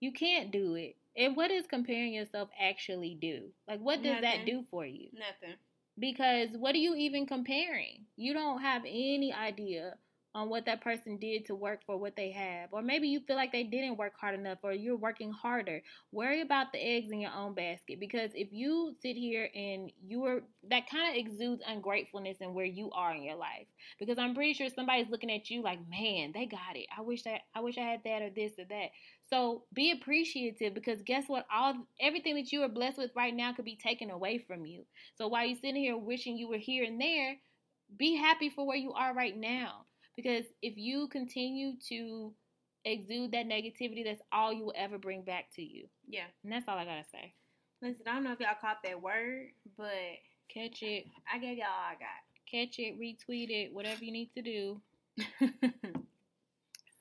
You 0.00 0.10
can't 0.10 0.50
do 0.50 0.74
it. 0.74 0.96
And 1.16 1.36
what 1.36 1.48
does 1.48 1.66
comparing 1.66 2.12
yourself 2.12 2.50
actually 2.58 3.16
do? 3.20 3.50
Like, 3.68 3.80
what 3.80 4.02
does 4.02 4.20
that 4.20 4.46
do 4.46 4.64
for 4.70 4.86
you? 4.86 5.08
Nothing. 5.12 5.56
Because 5.98 6.50
what 6.56 6.74
are 6.74 6.78
you 6.78 6.94
even 6.94 7.26
comparing? 7.26 8.06
You 8.16 8.32
don't 8.32 8.62
have 8.62 8.82
any 8.86 9.32
idea 9.32 9.94
on 10.34 10.48
what 10.48 10.64
that 10.66 10.80
person 10.80 11.16
did 11.16 11.44
to 11.46 11.54
work 11.54 11.80
for 11.84 11.96
what 11.96 12.14
they 12.14 12.30
have. 12.30 12.68
Or 12.72 12.82
maybe 12.82 13.08
you 13.08 13.20
feel 13.20 13.36
like 13.36 13.50
they 13.50 13.64
didn't 13.64 13.96
work 13.96 14.12
hard 14.20 14.38
enough 14.38 14.58
or 14.62 14.72
you're 14.72 14.96
working 14.96 15.32
harder. 15.32 15.82
Worry 16.12 16.40
about 16.40 16.72
the 16.72 16.78
eggs 16.78 17.10
in 17.10 17.20
your 17.20 17.32
own 17.32 17.54
basket 17.54 17.98
because 17.98 18.30
if 18.34 18.48
you 18.52 18.94
sit 19.02 19.16
here 19.16 19.48
and 19.54 19.90
you 20.06 20.24
are 20.24 20.42
that 20.68 20.88
kind 20.88 21.10
of 21.10 21.16
exudes 21.16 21.62
ungratefulness 21.66 22.36
in 22.40 22.54
where 22.54 22.64
you 22.64 22.90
are 22.92 23.14
in 23.14 23.24
your 23.24 23.36
life. 23.36 23.66
Because 23.98 24.18
I'm 24.18 24.34
pretty 24.34 24.54
sure 24.54 24.68
somebody's 24.68 25.10
looking 25.10 25.32
at 25.32 25.50
you 25.50 25.62
like, 25.62 25.80
"Man, 25.88 26.30
they 26.32 26.46
got 26.46 26.76
it. 26.76 26.86
I 26.96 27.00
wish 27.00 27.24
that 27.24 27.40
I 27.54 27.60
wish 27.60 27.76
I 27.76 27.82
had 27.82 28.04
that 28.04 28.22
or 28.22 28.30
this 28.30 28.52
or 28.58 28.64
that." 28.66 28.90
So, 29.28 29.64
be 29.72 29.90
appreciative 29.92 30.74
because 30.74 31.02
guess 31.02 31.28
what? 31.28 31.46
All 31.52 31.86
everything 31.98 32.36
that 32.36 32.52
you 32.52 32.62
are 32.62 32.68
blessed 32.68 32.98
with 32.98 33.10
right 33.16 33.34
now 33.34 33.52
could 33.52 33.64
be 33.64 33.76
taken 33.76 34.10
away 34.10 34.38
from 34.38 34.64
you. 34.64 34.84
So, 35.16 35.28
while 35.28 35.44
you're 35.44 35.56
sitting 35.56 35.76
here 35.76 35.96
wishing 35.96 36.36
you 36.36 36.48
were 36.48 36.56
here 36.56 36.84
and 36.84 37.00
there, 37.00 37.36
be 37.96 38.14
happy 38.14 38.50
for 38.50 38.66
where 38.66 38.76
you 38.76 38.92
are 38.92 39.14
right 39.14 39.36
now 39.36 39.86
because 40.16 40.44
if 40.62 40.76
you 40.76 41.08
continue 41.08 41.72
to 41.88 42.32
exude 42.84 43.32
that 43.32 43.46
negativity, 43.46 44.04
that's 44.04 44.22
all 44.32 44.52
you 44.52 44.64
will 44.64 44.74
ever 44.76 44.98
bring 44.98 45.22
back 45.22 45.46
to 45.56 45.62
you. 45.62 45.86
Yeah. 46.08 46.24
And 46.44 46.52
that's 46.52 46.68
all 46.68 46.78
I 46.78 46.84
gotta 46.84 47.04
say. 47.10 47.34
Listen, 47.82 48.02
I 48.08 48.14
don't 48.14 48.24
know 48.24 48.32
if 48.32 48.40
y'all 48.40 48.50
caught 48.60 48.82
that 48.84 49.00
word, 49.00 49.48
but 49.76 49.86
catch 50.52 50.82
it. 50.82 51.06
I 51.32 51.38
gave 51.38 51.58
y'all 51.58 51.66
all 51.66 51.90
I 51.90 51.94
got. 51.94 52.50
Catch 52.50 52.78
it, 52.78 53.00
retweet 53.00 53.50
it, 53.50 53.72
whatever 53.72 54.04
you 54.04 54.12
need 54.12 54.32
to 54.34 54.42
do. 54.42 54.80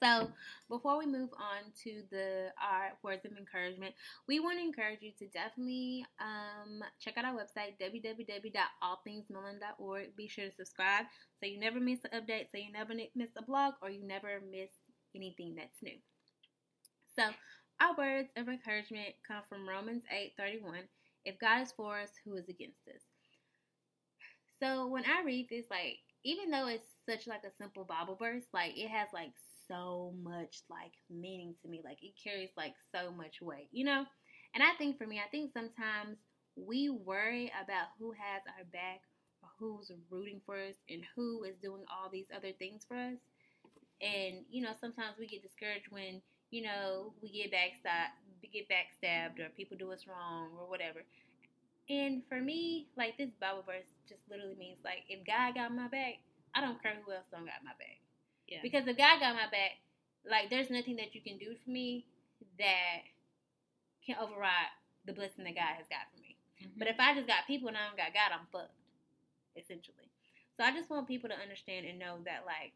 so 0.02 0.32
before 0.70 0.98
we 0.98 1.06
move 1.06 1.30
on 1.34 1.72
to 1.84 2.02
the 2.12 2.48
our 2.62 2.94
words 3.04 3.26
of 3.26 3.34
encouragement, 3.38 3.94
we 4.28 4.40
want 4.40 4.58
to 4.58 4.64
encourage 4.64 5.02
you 5.02 5.12
to 5.20 5.28
definitely 5.28 6.06
um, 6.20 6.82
check 7.00 7.18
out 7.18 7.26
our 7.26 7.36
website 7.36 7.78
www.allthingsmelanin.org. 7.82 10.16
Be 10.16 10.28
sure 10.28 10.46
to 10.46 10.56
subscribe 10.56 11.06
so 11.40 11.46
you 11.46 11.60
never 11.60 11.80
miss 11.80 12.00
an 12.04 12.12
update, 12.20 12.50
so 12.52 12.58
you 12.58 12.72
never 12.72 12.94
miss 13.16 13.30
a 13.38 13.44
blog, 13.44 13.76
or 13.82 13.90
you 13.90 14.04
never 14.06 14.42
miss 14.52 14.72
anything 15.16 15.56
that's 15.56 15.82
new. 15.82 15.98
So 17.18 17.24
our 17.82 17.96
words 17.96 18.30
of 18.36 18.50
encouragement 18.50 19.16
come 19.28 19.42
from 19.48 19.68
Romans 19.68 20.04
8:31. 20.12 20.88
If 21.26 21.40
God 21.40 21.62
is 21.62 21.72
for 21.72 22.00
us, 22.00 22.12
who 22.24 22.36
is 22.36 22.48
against 22.50 22.88
us? 22.88 23.02
So 24.60 24.88
when 24.88 25.06
I 25.06 25.24
read 25.26 25.48
this, 25.50 25.66
like 25.70 26.00
even 26.24 26.52
though 26.52 26.68
it's 26.68 26.86
such 27.06 27.28
like 27.28 27.44
a 27.46 27.52
simple 27.58 27.86
Bible 27.86 28.16
verse, 28.16 28.44
like 28.54 28.78
it 28.78 28.90
has 28.90 29.08
like 29.14 29.32
so 29.70 30.14
much 30.22 30.64
like 30.70 30.94
meaning 31.10 31.56
to 31.62 31.70
me. 31.70 31.82
Like 31.84 32.04
it 32.04 32.14
carries 32.22 32.50
like 32.58 32.74
so 32.94 33.12
much 33.12 33.42
weight, 33.42 33.70
you 33.72 33.86
know? 33.86 34.06
And 34.54 34.64
I 34.64 34.76
think 34.78 34.98
for 34.98 35.06
me, 35.06 35.22
I 35.26 35.30
think 35.30 35.52
sometimes 35.54 36.18
we 36.56 36.90
worry 36.90 37.52
about 37.64 37.94
who 38.00 38.12
has 38.12 38.42
our 38.58 38.66
back 38.74 39.02
or 39.42 39.50
who's 39.60 39.92
rooting 40.10 40.42
for 40.46 40.56
us 40.56 40.76
and 40.90 41.04
who 41.16 41.44
is 41.44 41.56
doing 41.62 41.84
all 41.90 42.10
these 42.12 42.28
other 42.36 42.52
things 42.58 42.84
for 42.88 42.98
us. 42.98 43.20
And, 44.02 44.44
you 44.50 44.64
know, 44.64 44.72
sometimes 44.80 45.16
we 45.20 45.28
get 45.28 45.44
discouraged 45.44 45.92
when, 45.92 46.22
you 46.52 46.64
know, 46.64 47.14
we 47.22 47.30
get 47.30 47.52
backstabbed, 47.52 48.18
get 48.52 48.68
backstabbed 48.68 49.40
or 49.40 49.50
people 49.56 49.78
do 49.78 49.92
us 49.92 50.06
wrong 50.08 50.50
or 50.60 50.68
whatever. 50.68 51.02
And 51.90 52.22
for 52.30 52.40
me, 52.40 52.88
like 52.98 53.18
this 53.18 53.30
Bible 53.40 53.64
verse 53.66 53.90
just 54.08 54.22
literally 54.30 54.56
means 54.58 54.80
like 54.84 55.04
if 55.10 55.26
God 55.26 55.56
got 55.56 55.74
my 55.74 55.88
back, 55.88 56.20
I 56.56 56.62
don't 56.62 56.82
care 56.82 56.94
who 57.06 57.12
else 57.12 57.26
don't 57.32 57.46
got 57.46 57.64
my 57.64 57.72
back. 57.78 57.98
Yeah. 58.50 58.60
Because 58.62 58.88
if 58.88 58.98
God 58.98 59.20
got 59.20 59.36
my 59.36 59.50
back, 59.52 59.78
like 60.30 60.50
there's 60.50 60.70
nothing 60.70 60.98
that 60.98 61.16
you 61.16 61.22
can 61.22 61.38
do 61.38 61.56
for 61.64 61.70
me 61.70 62.06
that 62.58 63.06
can 64.06 64.18
override 64.20 64.74
the 65.06 65.14
blessing 65.14 65.46
that 65.46 65.56
God 65.56 65.78
has 65.78 65.88
got 65.90 66.10
for 66.12 66.20
me. 66.22 66.36
Mm-hmm. 66.62 66.78
But 66.78 66.88
if 66.90 67.00
I 67.00 67.14
just 67.16 67.28
got 67.28 67.48
people 67.48 67.68
and 67.70 67.78
I 67.78 67.88
don't 67.88 67.98
got 67.98 68.14
God, 68.14 68.34
I'm 68.34 68.48
fucked. 68.52 68.76
Essentially. 69.56 70.10
So 70.58 70.64
I 70.64 70.72
just 70.72 70.90
want 70.90 71.08
people 71.08 71.30
to 71.30 71.40
understand 71.40 71.86
and 71.86 72.00
know 72.00 72.20
that 72.26 72.44
like 72.46 72.76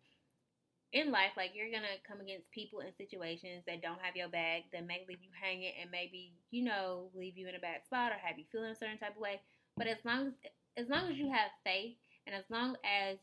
in 0.93 1.11
life, 1.11 1.33
like 1.35 1.51
you're 1.57 1.73
gonna 1.73 1.99
come 2.07 2.21
against 2.21 2.51
people 2.51 2.79
and 2.79 2.93
situations 2.95 3.65
that 3.67 3.81
don't 3.81 3.99
have 4.01 4.15
your 4.15 4.29
back, 4.29 4.69
that 4.71 4.85
may 4.85 5.03
leave 5.09 5.21
you 5.21 5.33
hanging 5.33 5.73
and 5.81 5.89
maybe, 5.91 6.33
you 6.51 6.63
know, 6.63 7.09
leave 7.17 7.37
you 7.37 7.49
in 7.49 7.55
a 7.55 7.59
bad 7.59 7.83
spot 7.83 8.11
or 8.11 8.19
have 8.21 8.37
you 8.37 8.45
feeling 8.51 8.71
a 8.71 8.77
certain 8.77 8.97
type 8.97 9.15
of 9.15 9.21
way. 9.21 9.41
But 9.75 9.87
as 9.87 9.97
long 10.05 10.27
as 10.27 10.33
as 10.77 10.89
long 10.89 11.09
as 11.09 11.17
you 11.17 11.29
have 11.29 11.49
faith 11.63 11.97
and 12.25 12.35
as 12.35 12.45
long 12.49 12.77
as 12.85 13.17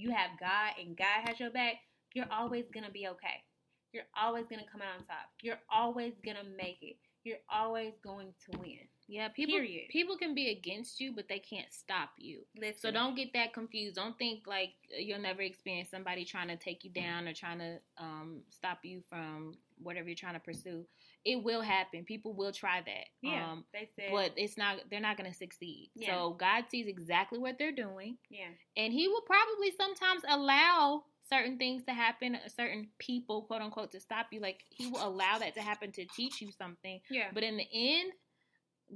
you 0.00 0.10
have 0.10 0.30
God 0.40 0.72
and 0.80 0.96
God 0.96 1.28
has 1.28 1.38
your 1.38 1.50
back, 1.50 1.74
you're 2.14 2.30
always 2.30 2.64
going 2.72 2.84
to 2.84 2.90
be 2.90 3.06
okay. 3.08 3.44
You're 3.92 4.08
always 4.18 4.46
going 4.46 4.60
to 4.60 4.70
come 4.70 4.80
out 4.80 4.98
on 4.98 5.04
top. 5.04 5.28
You're 5.42 5.60
always 5.70 6.14
going 6.24 6.36
to 6.36 6.56
make 6.56 6.78
it. 6.80 6.96
You're 7.24 7.44
always 7.50 7.92
going 8.02 8.32
to 8.50 8.58
win. 8.58 8.78
Yeah, 9.10 9.28
people 9.28 9.56
Period. 9.56 9.88
people 9.90 10.16
can 10.16 10.34
be 10.34 10.50
against 10.50 11.00
you, 11.00 11.12
but 11.12 11.28
they 11.28 11.40
can't 11.40 11.70
stop 11.72 12.10
you. 12.16 12.42
Listen. 12.56 12.80
So 12.80 12.90
don't 12.92 13.16
get 13.16 13.32
that 13.34 13.52
confused. 13.52 13.96
Don't 13.96 14.16
think 14.16 14.46
like 14.46 14.70
you'll 14.96 15.20
never 15.20 15.42
experience 15.42 15.90
somebody 15.90 16.24
trying 16.24 16.48
to 16.48 16.56
take 16.56 16.84
you 16.84 16.90
down 16.90 17.26
or 17.26 17.34
trying 17.34 17.58
to 17.58 17.78
um, 17.98 18.42
stop 18.50 18.78
you 18.84 19.02
from 19.08 19.54
whatever 19.82 20.08
you're 20.08 20.14
trying 20.14 20.34
to 20.34 20.40
pursue 20.40 20.84
it 21.24 21.42
will 21.42 21.60
happen. 21.60 22.04
People 22.04 22.32
will 22.32 22.52
try 22.52 22.80
that. 22.84 23.06
Yeah, 23.22 23.50
um, 23.50 23.64
they 23.72 23.88
said, 23.96 24.10
but 24.10 24.32
it's 24.36 24.56
not. 24.56 24.76
They're 24.90 25.00
not 25.00 25.16
going 25.16 25.30
to 25.30 25.36
succeed. 25.36 25.90
Yeah. 25.94 26.14
So 26.14 26.36
God 26.38 26.64
sees 26.70 26.86
exactly 26.86 27.38
what 27.38 27.56
they're 27.58 27.72
doing. 27.72 28.16
Yeah, 28.30 28.48
and 28.76 28.92
He 28.92 29.08
will 29.08 29.22
probably 29.22 29.72
sometimes 29.76 30.22
allow 30.28 31.04
certain 31.28 31.58
things 31.58 31.84
to 31.84 31.92
happen, 31.92 32.38
certain 32.56 32.88
people, 32.98 33.42
quote 33.42 33.60
unquote, 33.60 33.92
to 33.92 34.00
stop 34.00 34.26
you. 34.30 34.40
Like 34.40 34.64
He 34.70 34.86
will 34.86 35.06
allow 35.06 35.38
that 35.38 35.54
to 35.56 35.60
happen 35.60 35.92
to 35.92 36.06
teach 36.16 36.40
you 36.40 36.50
something. 36.50 37.00
Yeah, 37.10 37.28
but 37.34 37.42
in 37.42 37.56
the 37.58 37.68
end, 37.72 38.12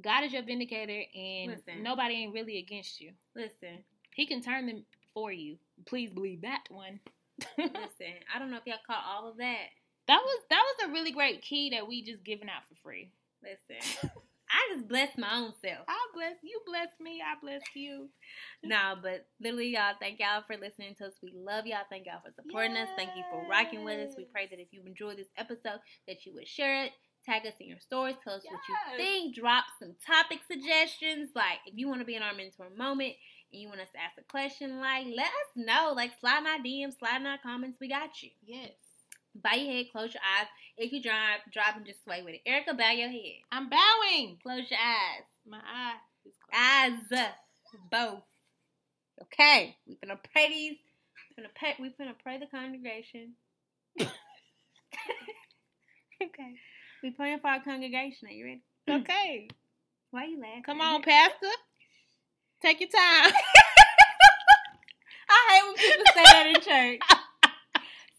God 0.00 0.24
is 0.24 0.32
your 0.32 0.42
vindicator, 0.42 1.02
and 1.14 1.52
Listen. 1.52 1.82
nobody 1.82 2.14
ain't 2.14 2.34
really 2.34 2.58
against 2.58 3.00
you. 3.00 3.12
Listen, 3.34 3.84
He 4.14 4.26
can 4.26 4.42
turn 4.42 4.66
them 4.66 4.84
for 5.12 5.32
you. 5.32 5.56
Please 5.86 6.12
believe 6.12 6.42
that 6.42 6.64
one. 6.68 7.00
Listen, 7.58 8.14
I 8.34 8.38
don't 8.38 8.50
know 8.50 8.58
if 8.58 8.66
y'all 8.66 8.76
caught 8.86 9.04
all 9.08 9.30
of 9.30 9.36
that. 9.38 9.68
That 10.06 10.20
was 10.22 10.40
that 10.50 10.62
was 10.62 10.88
a 10.88 10.92
really 10.92 11.12
great 11.12 11.42
key 11.42 11.70
that 11.70 11.88
we 11.88 12.02
just 12.02 12.24
giving 12.24 12.48
out 12.48 12.62
for 12.68 12.74
free. 12.82 13.10
Listen. 13.42 14.10
I 14.54 14.74
just 14.74 14.88
blessed 14.88 15.18
my 15.18 15.34
own 15.34 15.52
self. 15.60 15.84
I 15.88 15.98
bless 16.14 16.36
you, 16.42 16.60
bless 16.64 16.88
me, 17.00 17.20
I 17.20 17.34
bless 17.40 17.62
you. 17.74 18.08
no, 18.62 18.94
but 19.02 19.26
literally, 19.40 19.72
y'all, 19.72 19.94
thank 19.98 20.20
y'all 20.20 20.44
for 20.46 20.56
listening 20.56 20.94
to 20.98 21.06
us. 21.06 21.14
We 21.22 21.32
love 21.34 21.66
y'all. 21.66 21.88
Thank 21.90 22.06
y'all 22.06 22.20
for 22.24 22.30
supporting 22.30 22.76
yes. 22.76 22.88
us. 22.88 22.94
Thank 22.96 23.10
you 23.16 23.24
for 23.32 23.48
rocking 23.50 23.84
with 23.84 24.08
us. 24.08 24.14
We 24.16 24.26
pray 24.26 24.46
that 24.46 24.60
if 24.60 24.68
you 24.70 24.82
enjoyed 24.86 25.16
this 25.16 25.32
episode, 25.36 25.80
that 26.06 26.24
you 26.24 26.34
would 26.34 26.46
share 26.46 26.84
it, 26.84 26.92
tag 27.24 27.46
us 27.46 27.54
in 27.60 27.68
your 27.68 27.80
stories, 27.80 28.16
tell 28.22 28.34
us 28.34 28.42
yes. 28.44 28.52
what 28.52 28.62
you 28.68 29.04
think, 29.04 29.34
drop 29.34 29.64
some 29.78 29.94
topic 30.06 30.40
suggestions. 30.50 31.30
Like 31.34 31.58
if 31.66 31.74
you 31.76 31.88
want 31.88 32.00
to 32.00 32.06
be 32.06 32.16
in 32.16 32.22
our 32.22 32.34
mentor 32.34 32.68
moment 32.76 33.14
and 33.52 33.62
you 33.62 33.68
want 33.68 33.80
us 33.80 33.88
to 33.92 34.00
ask 34.00 34.16
a 34.18 34.22
question, 34.30 34.80
like 34.80 35.06
let 35.06 35.26
us 35.26 35.50
know. 35.56 35.92
Like 35.94 36.12
slide 36.20 36.40
in 36.40 36.46
our 36.46 36.58
DMs, 36.58 36.98
slide 36.98 37.20
in 37.20 37.26
our 37.26 37.38
comments. 37.38 37.78
We 37.80 37.88
got 37.88 38.22
you. 38.22 38.30
Yes. 38.44 38.72
Bow 39.34 39.54
your 39.54 39.72
head, 39.72 39.86
close 39.90 40.14
your 40.14 40.22
eyes. 40.22 40.46
If 40.76 40.92
you 40.92 41.02
drive, 41.02 41.40
drop 41.52 41.76
and 41.76 41.84
just 41.84 42.04
sway 42.04 42.22
with 42.22 42.34
it. 42.34 42.42
Erica, 42.46 42.74
bow 42.74 42.90
your 42.92 43.08
head. 43.08 43.42
I'm 43.50 43.68
bowing. 43.68 44.38
Close 44.42 44.70
your 44.70 44.78
eyes. 44.78 45.26
My 45.46 45.58
eye 45.58 45.94
Eyes. 46.54 46.92
Both. 47.90 48.22
Okay. 49.22 49.76
We're 49.86 49.96
gonna 50.04 50.20
pray 50.32 50.48
these. 50.48 50.76
We're 51.36 51.48
we're 51.80 51.90
gonna 51.98 52.14
pray 52.22 52.38
the 52.38 52.46
congregation. 52.46 53.34
okay. 56.22 56.54
We 57.04 57.10
praying 57.10 57.40
for 57.40 57.48
our 57.48 57.60
congregation. 57.60 58.28
Are 58.28 58.32
you 58.32 58.44
ready? 58.46 58.62
Hmm. 58.88 59.02
Okay. 59.02 59.48
Why 60.10 60.22
are 60.22 60.26
you 60.26 60.40
laughing? 60.40 60.62
Come 60.62 60.80
on, 60.80 61.02
Pastor. 61.02 61.52
Take 62.62 62.80
your 62.80 62.88
time. 62.88 63.30
I 65.28 65.38
hate 65.50 65.64
when 65.66 65.74
people 65.76 66.06
say 66.14 66.24
that 66.24 66.46
in 66.46 66.54
church. 66.54 67.00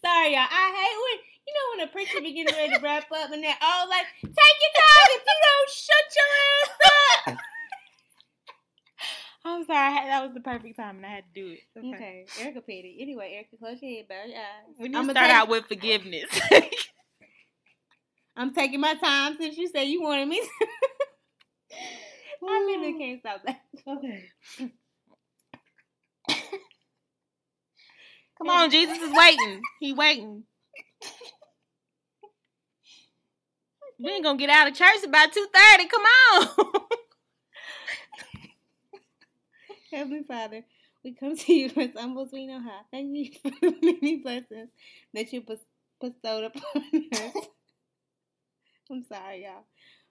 Sorry, 0.00 0.34
y'all. 0.34 0.46
I 0.48 0.70
hate 0.70 0.98
when 1.02 1.18
you 1.48 1.52
know 1.52 1.66
when 1.74 1.88
a 1.88 1.90
preacher 1.90 2.20
be 2.20 2.32
getting 2.32 2.54
ready 2.54 2.74
to 2.74 2.80
wrap 2.80 3.10
up 3.10 3.32
and 3.32 3.42
they're 3.42 3.58
all 3.60 3.88
like, 3.88 4.06
"Take 4.22 4.32
your 4.62 4.74
time 4.78 5.08
if 5.16 5.22
you 5.26 5.34
don't 5.42 5.70
shut 5.74 6.06
your 6.14 6.30
ass 6.46 6.70
up." 6.86 7.38
I'm 9.46 9.64
sorry. 9.64 9.94
That 10.06 10.22
was 10.22 10.32
the 10.32 10.40
perfect 10.40 10.76
time, 10.76 10.98
and 10.98 11.06
I 11.06 11.08
had 11.08 11.24
to 11.34 11.40
do 11.40 11.54
it. 11.54 11.60
Okay, 11.76 11.88
okay. 11.88 12.26
Erica 12.40 12.60
Petty. 12.60 12.98
Anyway, 13.00 13.32
Erica, 13.34 13.56
close 13.56 13.82
your 13.82 13.96
head, 13.96 14.06
bow 14.08 14.24
your 14.26 14.38
eyes. 14.38 14.76
We 14.78 14.88
need 14.90 15.04
to 15.04 15.10
start 15.10 15.30
out 15.32 15.48
with 15.48 15.66
forgiveness. 15.66 16.30
I'm 18.36 18.52
taking 18.52 18.80
my 18.80 18.94
time 18.94 19.36
since 19.38 19.56
you 19.56 19.68
said 19.68 19.84
you 19.84 20.02
wanted 20.02 20.28
me. 20.28 20.42
I 22.48 22.64
literally 22.66 22.98
can't 22.98 23.20
stop 23.20 23.42
that. 23.44 23.60
Okay. 23.86 24.24
Come 28.38 28.48
on, 28.50 28.70
Jesus 28.70 28.98
is 28.98 29.12
waiting. 29.12 29.62
He 29.80 29.94
waiting. 29.94 30.44
We 33.98 34.10
ain't 34.10 34.24
gonna 34.24 34.38
get 34.38 34.50
out 34.50 34.68
of 34.68 34.74
church 34.74 35.02
about 35.04 35.32
two 35.32 35.46
thirty. 35.52 35.88
Come 35.88 36.02
on. 36.02 36.48
Heavenly 39.92 40.22
Father, 40.24 40.64
we 41.02 41.14
come 41.14 41.34
to 41.36 41.52
you 41.52 41.70
as 41.76 41.94
humble 41.96 42.22
as 42.24 42.32
we 42.32 42.46
know 42.46 42.60
how. 42.60 42.80
Thank 42.90 43.16
you 43.16 43.30
for 43.40 43.50
the 43.50 43.74
many 43.80 44.16
blessings 44.18 44.68
that 45.14 45.32
you 45.32 45.42
bestowed 45.98 46.44
upon 46.44 46.82
us. 47.14 47.46
I'm 48.90 49.04
sorry, 49.04 49.44
y'all. 49.44 49.64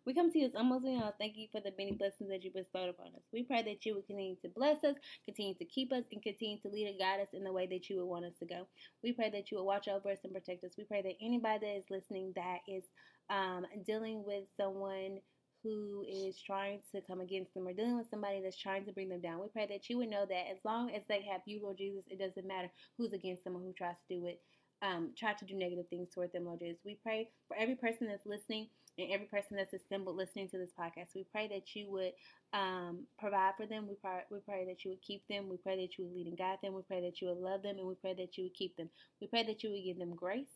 We 0.05 0.13
come 0.13 0.31
to 0.31 0.37
you 0.39 0.45
as 0.45 0.55
almost 0.55 0.85
you 0.85 0.99
know, 0.99 1.11
thank 1.19 1.35
you 1.35 1.47
for 1.51 1.59
the 1.61 1.73
many 1.79 1.93
blessings 1.93 2.29
that 2.29 2.43
you 2.43 2.51
bestowed 2.53 2.89
upon 2.89 3.07
us. 3.07 3.23
We 3.33 3.43
pray 3.43 3.63
that 3.63 3.85
you 3.85 3.95
would 3.95 4.05
continue 4.05 4.35
to 4.43 4.49
bless 4.49 4.83
us, 4.83 4.95
continue 5.25 5.55
to 5.55 5.65
keep 5.65 5.91
us, 5.91 6.03
and 6.11 6.21
continue 6.21 6.59
to 6.59 6.69
lead 6.69 6.87
and 6.87 6.99
guide 6.99 7.21
us 7.21 7.29
in 7.33 7.43
the 7.43 7.51
way 7.51 7.65
that 7.67 7.89
you 7.89 7.97
would 7.97 8.05
want 8.05 8.25
us 8.25 8.35
to 8.39 8.45
go. 8.45 8.67
We 9.03 9.13
pray 9.13 9.31
that 9.31 9.49
you 9.49 9.57
would 9.57 9.63
watch 9.63 9.87
over 9.87 10.11
us 10.11 10.19
and 10.23 10.33
protect 10.33 10.63
us. 10.63 10.73
We 10.77 10.83
pray 10.83 11.01
that 11.01 11.15
anybody 11.25 11.59
that 11.65 11.77
is 11.77 11.85
listening 11.89 12.33
that 12.35 12.59
is 12.67 12.83
um, 13.31 13.65
dealing 13.87 14.23
with 14.23 14.43
someone 14.55 15.19
who 15.63 16.05
is 16.07 16.39
trying 16.39 16.81
to 16.93 17.01
come 17.01 17.21
against 17.21 17.55
them 17.55 17.67
or 17.67 17.73
dealing 17.73 17.97
with 17.97 18.09
somebody 18.11 18.39
that's 18.43 18.61
trying 18.61 18.85
to 18.85 18.91
bring 18.91 19.09
them 19.09 19.21
down. 19.21 19.41
We 19.41 19.47
pray 19.47 19.65
that 19.67 19.89
you 19.89 19.97
would 19.97 20.09
know 20.11 20.27
that 20.29 20.51
as 20.51 20.59
long 20.63 20.91
as 20.91 21.01
they 21.09 21.23
have 21.31 21.41
you, 21.47 21.59
Lord 21.63 21.79
Jesus, 21.79 22.03
it 22.07 22.19
doesn't 22.19 22.47
matter 22.47 22.69
who's 22.99 23.13
against 23.13 23.43
them 23.43 23.55
or 23.55 23.59
who 23.59 23.73
tries 23.73 23.95
to 24.07 24.15
do 24.19 24.27
it, 24.27 24.39
um, 24.81 25.11
try 25.17 25.33
to 25.33 25.45
do 25.45 25.55
negative 25.55 25.87
things 25.89 26.09
toward 26.13 26.31
them, 26.33 26.45
Lord 26.45 26.59
Jesus. 26.59 26.81
We 26.85 26.97
pray 27.01 27.29
for 27.47 27.57
every 27.57 27.75
person 27.75 28.07
that's 28.07 28.25
listening 28.25 28.67
and 28.97 29.11
every 29.11 29.27
person 29.27 29.57
that's 29.57 29.73
assembled 29.73 30.15
listening 30.15 30.49
to 30.49 30.57
this 30.57 30.71
podcast. 30.79 31.15
We 31.15 31.25
pray 31.31 31.47
that 31.49 31.75
you 31.75 31.89
would 31.91 32.13
um, 32.53 33.05
provide 33.19 33.53
for 33.57 33.65
them. 33.65 33.87
We 33.87 33.95
pray, 33.95 34.21
we 34.29 34.39
pray 34.39 34.65
that 34.65 34.83
you 34.85 34.91
would 34.91 35.01
keep 35.01 35.23
them. 35.27 35.49
We 35.49 35.57
pray 35.57 35.75
that 35.77 35.97
you 35.97 36.05
would 36.05 36.13
lead 36.13 36.27
and 36.27 36.37
guide 36.37 36.57
them. 36.63 36.73
We 36.73 36.81
pray 36.81 37.01
that 37.01 37.21
you 37.21 37.27
would 37.27 37.37
love 37.37 37.63
them, 37.63 37.77
and 37.77 37.87
we 37.87 37.95
pray 37.95 38.13
that 38.13 38.37
you 38.37 38.45
would 38.45 38.53
keep 38.53 38.75
them. 38.77 38.89
We 39.19 39.27
pray 39.27 39.43
that 39.43 39.63
you 39.63 39.71
would 39.71 39.83
give 39.83 39.99
them 39.99 40.15
grace. 40.15 40.47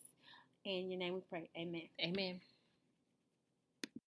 In 0.64 0.90
your 0.90 0.98
name 0.98 1.14
we 1.14 1.20
pray. 1.30 1.48
Amen. 1.56 1.88
Amen. 2.02 2.40